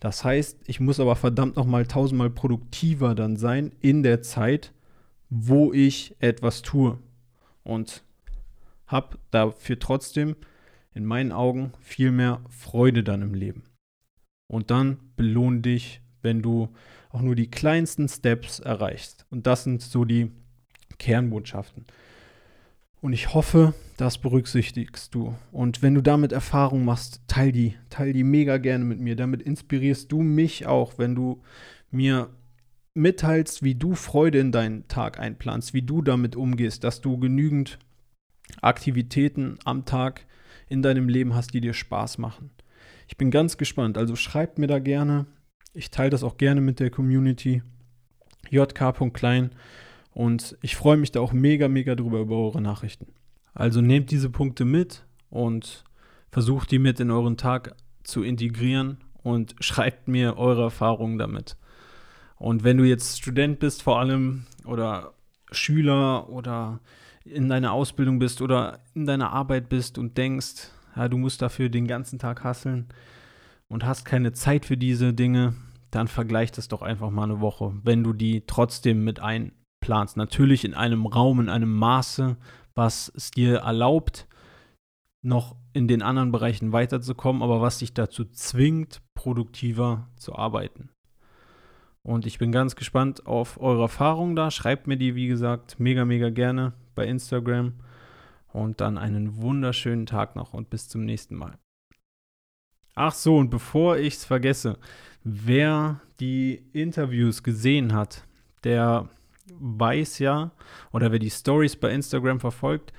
Das 0.00 0.24
heißt, 0.24 0.58
ich 0.66 0.78
muss 0.80 1.00
aber 1.00 1.16
verdammt 1.16 1.56
nochmal 1.56 1.86
tausendmal 1.86 2.28
produktiver 2.28 3.14
dann 3.14 3.36
sein 3.36 3.72
in 3.80 4.02
der 4.02 4.20
Zeit, 4.20 4.72
wo 5.30 5.72
ich 5.72 6.16
etwas 6.20 6.62
tue. 6.62 6.98
Und 7.64 8.04
habe 8.86 9.18
dafür 9.30 9.78
trotzdem 9.78 10.36
in 10.94 11.04
meinen 11.04 11.32
Augen 11.32 11.72
viel 11.80 12.12
mehr 12.12 12.40
Freude 12.48 13.02
dann 13.02 13.22
im 13.22 13.34
Leben. 13.34 13.64
Und 14.48 14.70
dann 14.70 14.98
belohn 15.16 15.62
dich, 15.62 16.00
wenn 16.22 16.42
du 16.42 16.68
auch 17.10 17.20
nur 17.20 17.34
die 17.34 17.50
kleinsten 17.50 18.08
Steps 18.08 18.60
erreichst. 18.60 19.26
Und 19.30 19.46
das 19.46 19.64
sind 19.64 19.82
so 19.82 20.04
die 20.04 20.30
Kernbotschaften. 20.98 21.86
Und 23.00 23.12
ich 23.12 23.34
hoffe, 23.34 23.74
das 23.96 24.18
berücksichtigst 24.18 25.14
du. 25.14 25.34
Und 25.52 25.82
wenn 25.82 25.94
du 25.94 26.02
damit 26.02 26.32
Erfahrung 26.32 26.84
machst, 26.84 27.20
teil 27.28 27.52
die, 27.52 27.76
teil 27.90 28.12
die 28.12 28.24
mega 28.24 28.56
gerne 28.56 28.84
mit 28.84 29.00
mir. 29.00 29.16
Damit 29.16 29.42
inspirierst 29.42 30.10
du 30.10 30.22
mich 30.22 30.66
auch, 30.66 30.98
wenn 30.98 31.14
du 31.14 31.42
mir 31.90 32.30
mitteilst, 32.96 33.62
wie 33.62 33.74
du 33.74 33.94
Freude 33.94 34.38
in 34.38 34.52
deinen 34.52 34.88
Tag 34.88 35.20
einplanst, 35.20 35.74
wie 35.74 35.82
du 35.82 36.02
damit 36.02 36.34
umgehst, 36.36 36.84
dass 36.84 37.00
du 37.00 37.18
genügend 37.18 37.78
Aktivitäten 38.62 39.58
am 39.64 39.84
Tag 39.84 40.26
in 40.68 40.82
deinem 40.82 41.08
Leben 41.08 41.34
hast, 41.34 41.54
die 41.54 41.60
dir 41.60 41.74
Spaß 41.74 42.18
machen. 42.18 42.50
Ich 43.08 43.16
bin 43.16 43.30
ganz 43.30 43.56
gespannt. 43.56 43.98
Also 43.98 44.16
schreibt 44.16 44.58
mir 44.58 44.66
da 44.66 44.78
gerne. 44.78 45.26
Ich 45.74 45.90
teile 45.90 46.10
das 46.10 46.24
auch 46.24 46.38
gerne 46.38 46.60
mit 46.60 46.80
der 46.80 46.90
Community. 46.90 47.62
jk.klein. 48.50 49.50
Und 50.12 50.56
ich 50.62 50.76
freue 50.76 50.96
mich 50.96 51.12
da 51.12 51.20
auch 51.20 51.32
mega, 51.32 51.68
mega 51.68 51.94
drüber 51.94 52.20
über 52.20 52.36
eure 52.36 52.62
Nachrichten. 52.62 53.08
Also 53.52 53.80
nehmt 53.80 54.10
diese 54.10 54.30
Punkte 54.30 54.64
mit 54.64 55.04
und 55.30 55.84
versucht 56.30 56.70
die 56.70 56.78
mit 56.78 57.00
in 57.00 57.10
euren 57.10 57.36
Tag 57.36 57.76
zu 58.02 58.22
integrieren 58.22 58.98
und 59.22 59.54
schreibt 59.60 60.08
mir 60.08 60.36
eure 60.36 60.62
Erfahrungen 60.62 61.18
damit. 61.18 61.56
Und 62.38 62.64
wenn 62.64 62.76
du 62.76 62.84
jetzt 62.84 63.18
Student 63.18 63.58
bist 63.58 63.82
vor 63.82 63.98
allem 63.98 64.46
oder 64.64 65.14
Schüler 65.50 66.28
oder 66.28 66.80
in 67.24 67.48
deiner 67.48 67.72
Ausbildung 67.72 68.18
bist 68.18 68.40
oder 68.42 68.80
in 68.94 69.06
deiner 69.06 69.32
Arbeit 69.32 69.68
bist 69.68 69.98
und 69.98 70.16
denkst, 70.16 70.70
ja, 70.94 71.08
du 71.08 71.18
musst 71.18 71.42
dafür 71.42 71.68
den 71.68 71.86
ganzen 71.86 72.18
Tag 72.18 72.44
hasseln 72.44 72.88
und 73.68 73.84
hast 73.84 74.04
keine 74.04 74.32
Zeit 74.32 74.64
für 74.64 74.76
diese 74.76 75.12
Dinge, 75.12 75.54
dann 75.90 76.08
vergleich 76.08 76.52
das 76.52 76.68
doch 76.68 76.82
einfach 76.82 77.10
mal 77.10 77.24
eine 77.24 77.40
Woche, 77.40 77.74
wenn 77.82 78.04
du 78.04 78.12
die 78.12 78.44
trotzdem 78.46 79.04
mit 79.04 79.20
einplanst. 79.20 80.16
Natürlich 80.16 80.64
in 80.64 80.74
einem 80.74 81.06
Raum, 81.06 81.40
in 81.40 81.48
einem 81.48 81.74
Maße, 81.74 82.36
was 82.74 83.10
es 83.14 83.30
dir 83.30 83.58
erlaubt, 83.58 84.26
noch 85.22 85.56
in 85.72 85.88
den 85.88 86.02
anderen 86.02 86.32
Bereichen 86.32 86.72
weiterzukommen, 86.72 87.42
aber 87.42 87.60
was 87.60 87.78
dich 87.78 87.94
dazu 87.94 88.24
zwingt, 88.26 89.02
produktiver 89.14 90.08
zu 90.16 90.36
arbeiten. 90.36 90.90
Und 92.06 92.24
ich 92.24 92.38
bin 92.38 92.52
ganz 92.52 92.76
gespannt 92.76 93.26
auf 93.26 93.60
eure 93.60 93.82
Erfahrungen 93.82 94.36
da. 94.36 94.52
Schreibt 94.52 94.86
mir 94.86 94.96
die, 94.96 95.16
wie 95.16 95.26
gesagt, 95.26 95.80
mega, 95.80 96.04
mega 96.04 96.30
gerne 96.30 96.72
bei 96.94 97.04
Instagram. 97.04 97.72
Und 98.52 98.80
dann 98.80 98.96
einen 98.96 99.38
wunderschönen 99.38 100.06
Tag 100.06 100.36
noch 100.36 100.54
und 100.54 100.70
bis 100.70 100.88
zum 100.88 101.04
nächsten 101.04 101.34
Mal. 101.34 101.58
Ach 102.94 103.12
so, 103.12 103.36
und 103.38 103.50
bevor 103.50 103.96
ich 103.96 104.14
es 104.14 104.24
vergesse, 104.24 104.78
wer 105.24 106.00
die 106.20 106.62
Interviews 106.72 107.42
gesehen 107.42 107.92
hat, 107.92 108.24
der 108.62 109.08
weiß 109.58 110.20
ja, 110.20 110.52
oder 110.92 111.10
wer 111.10 111.18
die 111.18 111.28
Stories 111.28 111.74
bei 111.74 111.90
Instagram 111.90 112.38
verfolgt, 112.38 112.92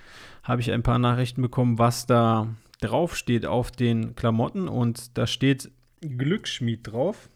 habe 0.44 0.60
ich 0.60 0.70
ein 0.70 0.84
paar 0.84 1.00
Nachrichten 1.00 1.42
bekommen, 1.42 1.80
was 1.80 2.08
da 2.08 2.50
draufsteht 2.82 3.46
auf 3.46 3.72
den 3.72 4.16
Klamotten. 4.16 4.68
Und 4.68 5.18
da 5.18 5.28
steht 5.28 5.72
Glücksschmied 6.02 6.92
drauf. 6.92 7.30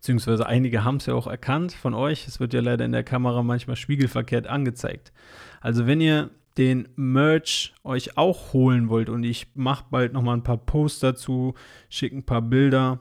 Beziehungsweise 0.00 0.46
einige 0.46 0.82
haben 0.82 0.96
es 0.96 1.04
ja 1.06 1.14
auch 1.14 1.26
erkannt 1.26 1.72
von 1.72 1.92
euch. 1.92 2.26
Es 2.26 2.40
wird 2.40 2.54
ja 2.54 2.60
leider 2.60 2.86
in 2.86 2.92
der 2.92 3.04
Kamera 3.04 3.42
manchmal 3.42 3.76
spiegelverkehrt 3.76 4.46
angezeigt. 4.46 5.12
Also 5.60 5.86
wenn 5.86 6.00
ihr 6.00 6.30
den 6.56 6.88
Merch 6.96 7.74
euch 7.84 8.16
auch 8.16 8.54
holen 8.54 8.88
wollt 8.88 9.10
und 9.10 9.24
ich 9.24 9.48
mache 9.54 9.84
bald 9.90 10.14
nochmal 10.14 10.38
ein 10.38 10.42
paar 10.42 10.56
Posts 10.56 11.00
dazu, 11.00 11.54
schicke 11.90 12.16
ein 12.16 12.22
paar 12.22 12.40
Bilder 12.40 13.00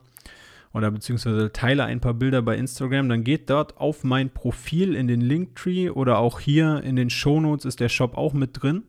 oder 0.74 0.92
beziehungsweise 0.92 1.54
teile 1.54 1.86
ein 1.86 2.02
paar 2.02 2.14
Bilder 2.14 2.42
bei 2.42 2.58
Instagram, 2.58 3.08
dann 3.08 3.24
geht 3.24 3.50
dort 3.50 3.78
auf 3.78 4.04
mein 4.04 4.30
Profil 4.30 4.94
in 4.94 5.08
den 5.08 5.22
Linktree 5.22 5.90
oder 5.90 6.20
auch 6.20 6.42
hier 6.42 6.84
in 6.84 6.98
den 6.98 7.10
Shownotes 7.10 7.64
ist 7.64 7.80
der 7.80 7.90
Shop 7.90 8.18
auch 8.18 8.34
mit 8.34 8.62
drin. 8.62 8.84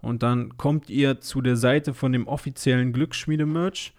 Und 0.00 0.24
dann 0.24 0.56
kommt 0.56 0.90
ihr 0.90 1.20
zu 1.20 1.40
der 1.40 1.56
Seite 1.56 1.94
von 1.94 2.12
dem 2.12 2.26
offiziellen 2.26 2.92
Glücksschmiede-Merch. 2.92 3.94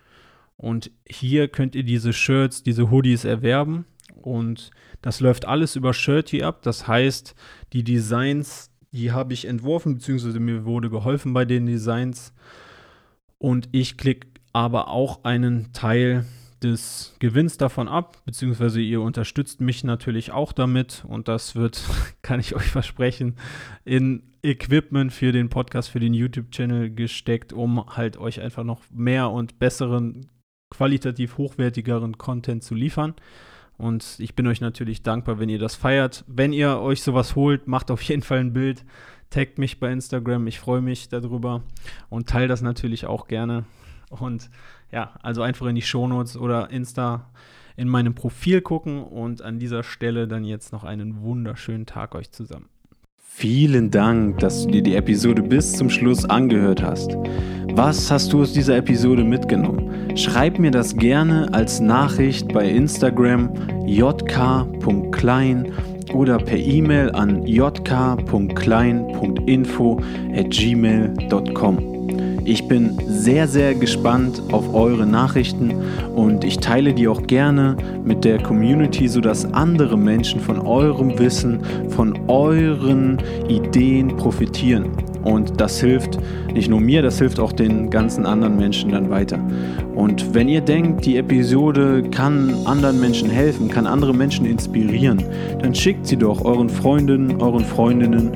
Und 0.57 0.91
hier 1.07 1.47
könnt 1.47 1.75
ihr 1.75 1.83
diese 1.83 2.13
Shirts, 2.13 2.63
diese 2.63 2.89
Hoodies 2.89 3.25
erwerben. 3.25 3.85
Und 4.21 4.71
das 5.01 5.19
läuft 5.19 5.45
alles 5.45 5.75
über 5.75 5.93
Shirty 5.93 6.43
ab. 6.43 6.61
Das 6.63 6.87
heißt, 6.87 7.35
die 7.73 7.83
Designs, 7.83 8.71
die 8.91 9.11
habe 9.11 9.33
ich 9.33 9.45
entworfen, 9.45 9.95
beziehungsweise 9.95 10.39
mir 10.39 10.65
wurde 10.65 10.89
geholfen 10.89 11.33
bei 11.33 11.45
den 11.45 11.65
Designs. 11.65 12.33
Und 13.37 13.69
ich 13.71 13.97
klicke 13.97 14.27
aber 14.53 14.87
auch 14.87 15.23
einen 15.25 15.73
Teil 15.73 16.25
des 16.63 17.15
Gewinns 17.19 17.57
davon 17.57 17.87
ab, 17.87 18.21
beziehungsweise 18.25 18.81
ihr 18.81 19.01
unterstützt 19.01 19.61
mich 19.61 19.83
natürlich 19.83 20.31
auch 20.31 20.51
damit 20.51 21.05
und 21.07 21.27
das 21.27 21.55
wird, 21.55 21.83
kann 22.21 22.39
ich 22.39 22.55
euch 22.55 22.67
versprechen, 22.67 23.35
in 23.83 24.23
Equipment 24.41 25.11
für 25.11 25.31
den 25.31 25.49
Podcast, 25.49 25.89
für 25.89 25.99
den 25.99 26.13
YouTube-Channel 26.13 26.91
gesteckt, 26.91 27.53
um 27.53 27.85
halt 27.95 28.17
euch 28.17 28.41
einfach 28.41 28.63
noch 28.63 28.81
mehr 28.91 29.29
und 29.29 29.59
besseren, 29.59 30.27
qualitativ 30.75 31.37
hochwertigeren 31.37 32.17
Content 32.17 32.63
zu 32.63 32.75
liefern. 32.75 33.13
Und 33.77 34.15
ich 34.19 34.35
bin 34.35 34.47
euch 34.47 34.61
natürlich 34.61 35.03
dankbar, 35.03 35.39
wenn 35.39 35.49
ihr 35.49 35.59
das 35.59 35.75
feiert. 35.75 36.23
Wenn 36.27 36.53
ihr 36.53 36.79
euch 36.79 37.01
sowas 37.01 37.35
holt, 37.35 37.67
macht 37.67 37.91
auf 37.91 38.01
jeden 38.01 38.21
Fall 38.21 38.39
ein 38.39 38.53
Bild, 38.53 38.85
taggt 39.29 39.57
mich 39.57 39.79
bei 39.79 39.91
Instagram, 39.91 40.47
ich 40.47 40.59
freue 40.59 40.81
mich 40.81 41.09
darüber 41.09 41.63
und 42.09 42.27
teile 42.27 42.47
das 42.47 42.61
natürlich 42.61 43.05
auch 43.05 43.27
gerne. 43.27 43.65
Und 44.09 44.49
ja, 44.91 45.13
also 45.21 45.41
einfach 45.41 45.67
in 45.67 45.75
die 45.75 45.81
Shownotes 45.81 46.37
oder 46.37 46.69
Insta 46.69 47.29
in 47.75 47.89
meinem 47.89 48.15
Profil 48.15 48.61
gucken 48.61 49.03
und 49.03 49.41
an 49.41 49.59
dieser 49.59 49.83
Stelle 49.83 50.27
dann 50.27 50.45
jetzt 50.45 50.71
noch 50.71 50.85
einen 50.85 51.21
wunderschönen 51.21 51.85
Tag 51.85 52.15
euch 52.15 52.31
zusammen. 52.31 52.69
Vielen 53.37 53.91
Dank, 53.91 54.39
dass 54.39 54.63
du 54.63 54.71
dir 54.71 54.81
die 54.81 54.95
Episode 54.95 55.41
bis 55.41 55.73
zum 55.73 55.89
Schluss 55.89 56.23
angehört 56.23 56.81
hast. 56.81 57.17
Was 57.73 58.09
hast 58.09 58.31
du 58.31 58.41
aus 58.41 58.53
dieser 58.53 58.77
Episode 58.77 59.25
mitgenommen? 59.25 60.17
Schreib 60.17 60.57
mir 60.57 60.71
das 60.71 60.95
gerne 60.95 61.53
als 61.53 61.81
Nachricht 61.81 62.53
bei 62.53 62.69
Instagram 62.69 63.51
jk.klein 63.85 65.73
oder 66.13 66.37
per 66.37 66.57
E-Mail 66.57 67.11
an 67.11 67.45
jk.klein.info 67.45 70.01
at 70.33 70.49
gmail.com. 70.49 71.94
Ich 72.47 72.67
bin 72.67 72.95
sehr, 73.07 73.47
sehr 73.47 73.73
gespannt 73.73 74.39
auf 74.51 74.71
eure 74.71 75.07
Nachrichten 75.07 75.73
und 76.15 76.43
ich 76.43 76.59
teile 76.59 76.93
die 76.93 77.07
auch 77.07 77.23
gerne 77.23 77.75
mit 78.03 78.23
der 78.23 78.37
Community, 78.37 79.07
sodass 79.07 79.51
andere 79.51 79.97
Menschen 79.97 80.39
von 80.39 80.59
eurem 80.59 81.17
Wissen, 81.17 81.61
von 81.89 82.13
euren 82.27 83.17
Ideen 83.49 84.15
profitieren. 84.15 84.91
Und 85.23 85.59
das 85.59 85.79
hilft 85.79 86.19
nicht 86.53 86.69
nur 86.69 86.79
mir, 86.79 87.01
das 87.01 87.17
hilft 87.17 87.39
auch 87.39 87.51
den 87.51 87.89
ganzen 87.89 88.27
anderen 88.27 88.57
Menschen 88.57 88.91
dann 88.91 89.09
weiter. 89.09 89.39
Und 89.95 90.35
wenn 90.35 90.47
ihr 90.47 90.61
denkt, 90.61 91.03
die 91.03 91.17
Episode 91.17 92.03
kann 92.11 92.53
anderen 92.65 92.99
Menschen 92.99 93.27
helfen, 93.27 93.69
kann 93.69 93.87
andere 93.87 94.13
Menschen 94.13 94.45
inspirieren, 94.45 95.23
dann 95.63 95.73
schickt 95.73 96.05
sie 96.05 96.17
doch 96.17 96.45
euren 96.45 96.69
Freundinnen, 96.69 97.41
euren 97.41 97.65
Freundinnen 97.65 98.33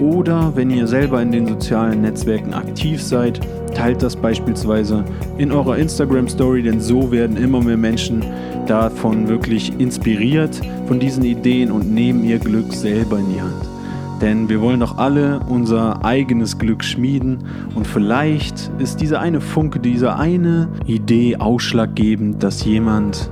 oder 0.00 0.52
wenn 0.54 0.70
ihr 0.70 0.86
selber 0.86 1.20
in 1.22 1.32
den 1.32 1.46
sozialen 1.46 2.02
Netzwerken 2.02 2.54
aktiv 2.54 3.02
seid, 3.02 3.40
teilt 3.74 4.02
das 4.02 4.16
beispielsweise 4.16 5.04
in 5.38 5.52
eurer 5.52 5.76
Instagram 5.76 6.28
Story, 6.28 6.62
denn 6.62 6.80
so 6.80 7.10
werden 7.10 7.36
immer 7.36 7.62
mehr 7.62 7.76
Menschen 7.76 8.24
davon 8.66 9.28
wirklich 9.28 9.78
inspiriert 9.78 10.60
von 10.86 11.00
diesen 11.00 11.24
Ideen 11.24 11.70
und 11.70 11.92
nehmen 11.92 12.24
ihr 12.24 12.38
Glück 12.38 12.72
selber 12.72 13.18
in 13.18 13.32
die 13.32 13.40
Hand. 13.40 13.68
Denn 14.20 14.48
wir 14.48 14.60
wollen 14.60 14.80
doch 14.80 14.98
alle 14.98 15.40
unser 15.48 16.04
eigenes 16.04 16.58
Glück 16.58 16.82
schmieden 16.82 17.44
und 17.74 17.86
vielleicht 17.86 18.70
ist 18.78 19.00
diese 19.00 19.20
eine 19.20 19.40
Funke, 19.40 19.78
diese 19.78 20.16
eine 20.16 20.68
Idee 20.86 21.36
ausschlaggebend, 21.36 22.42
dass 22.42 22.64
jemand 22.64 23.30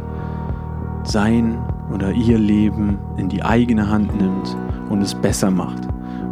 sein 1.02 1.58
oder 1.92 2.12
ihr 2.12 2.38
Leben 2.38 2.98
in 3.16 3.28
die 3.28 3.42
eigene 3.42 3.90
Hand 3.90 4.14
nimmt 4.20 4.56
und 4.88 5.02
es 5.02 5.14
besser 5.14 5.50
macht 5.50 5.85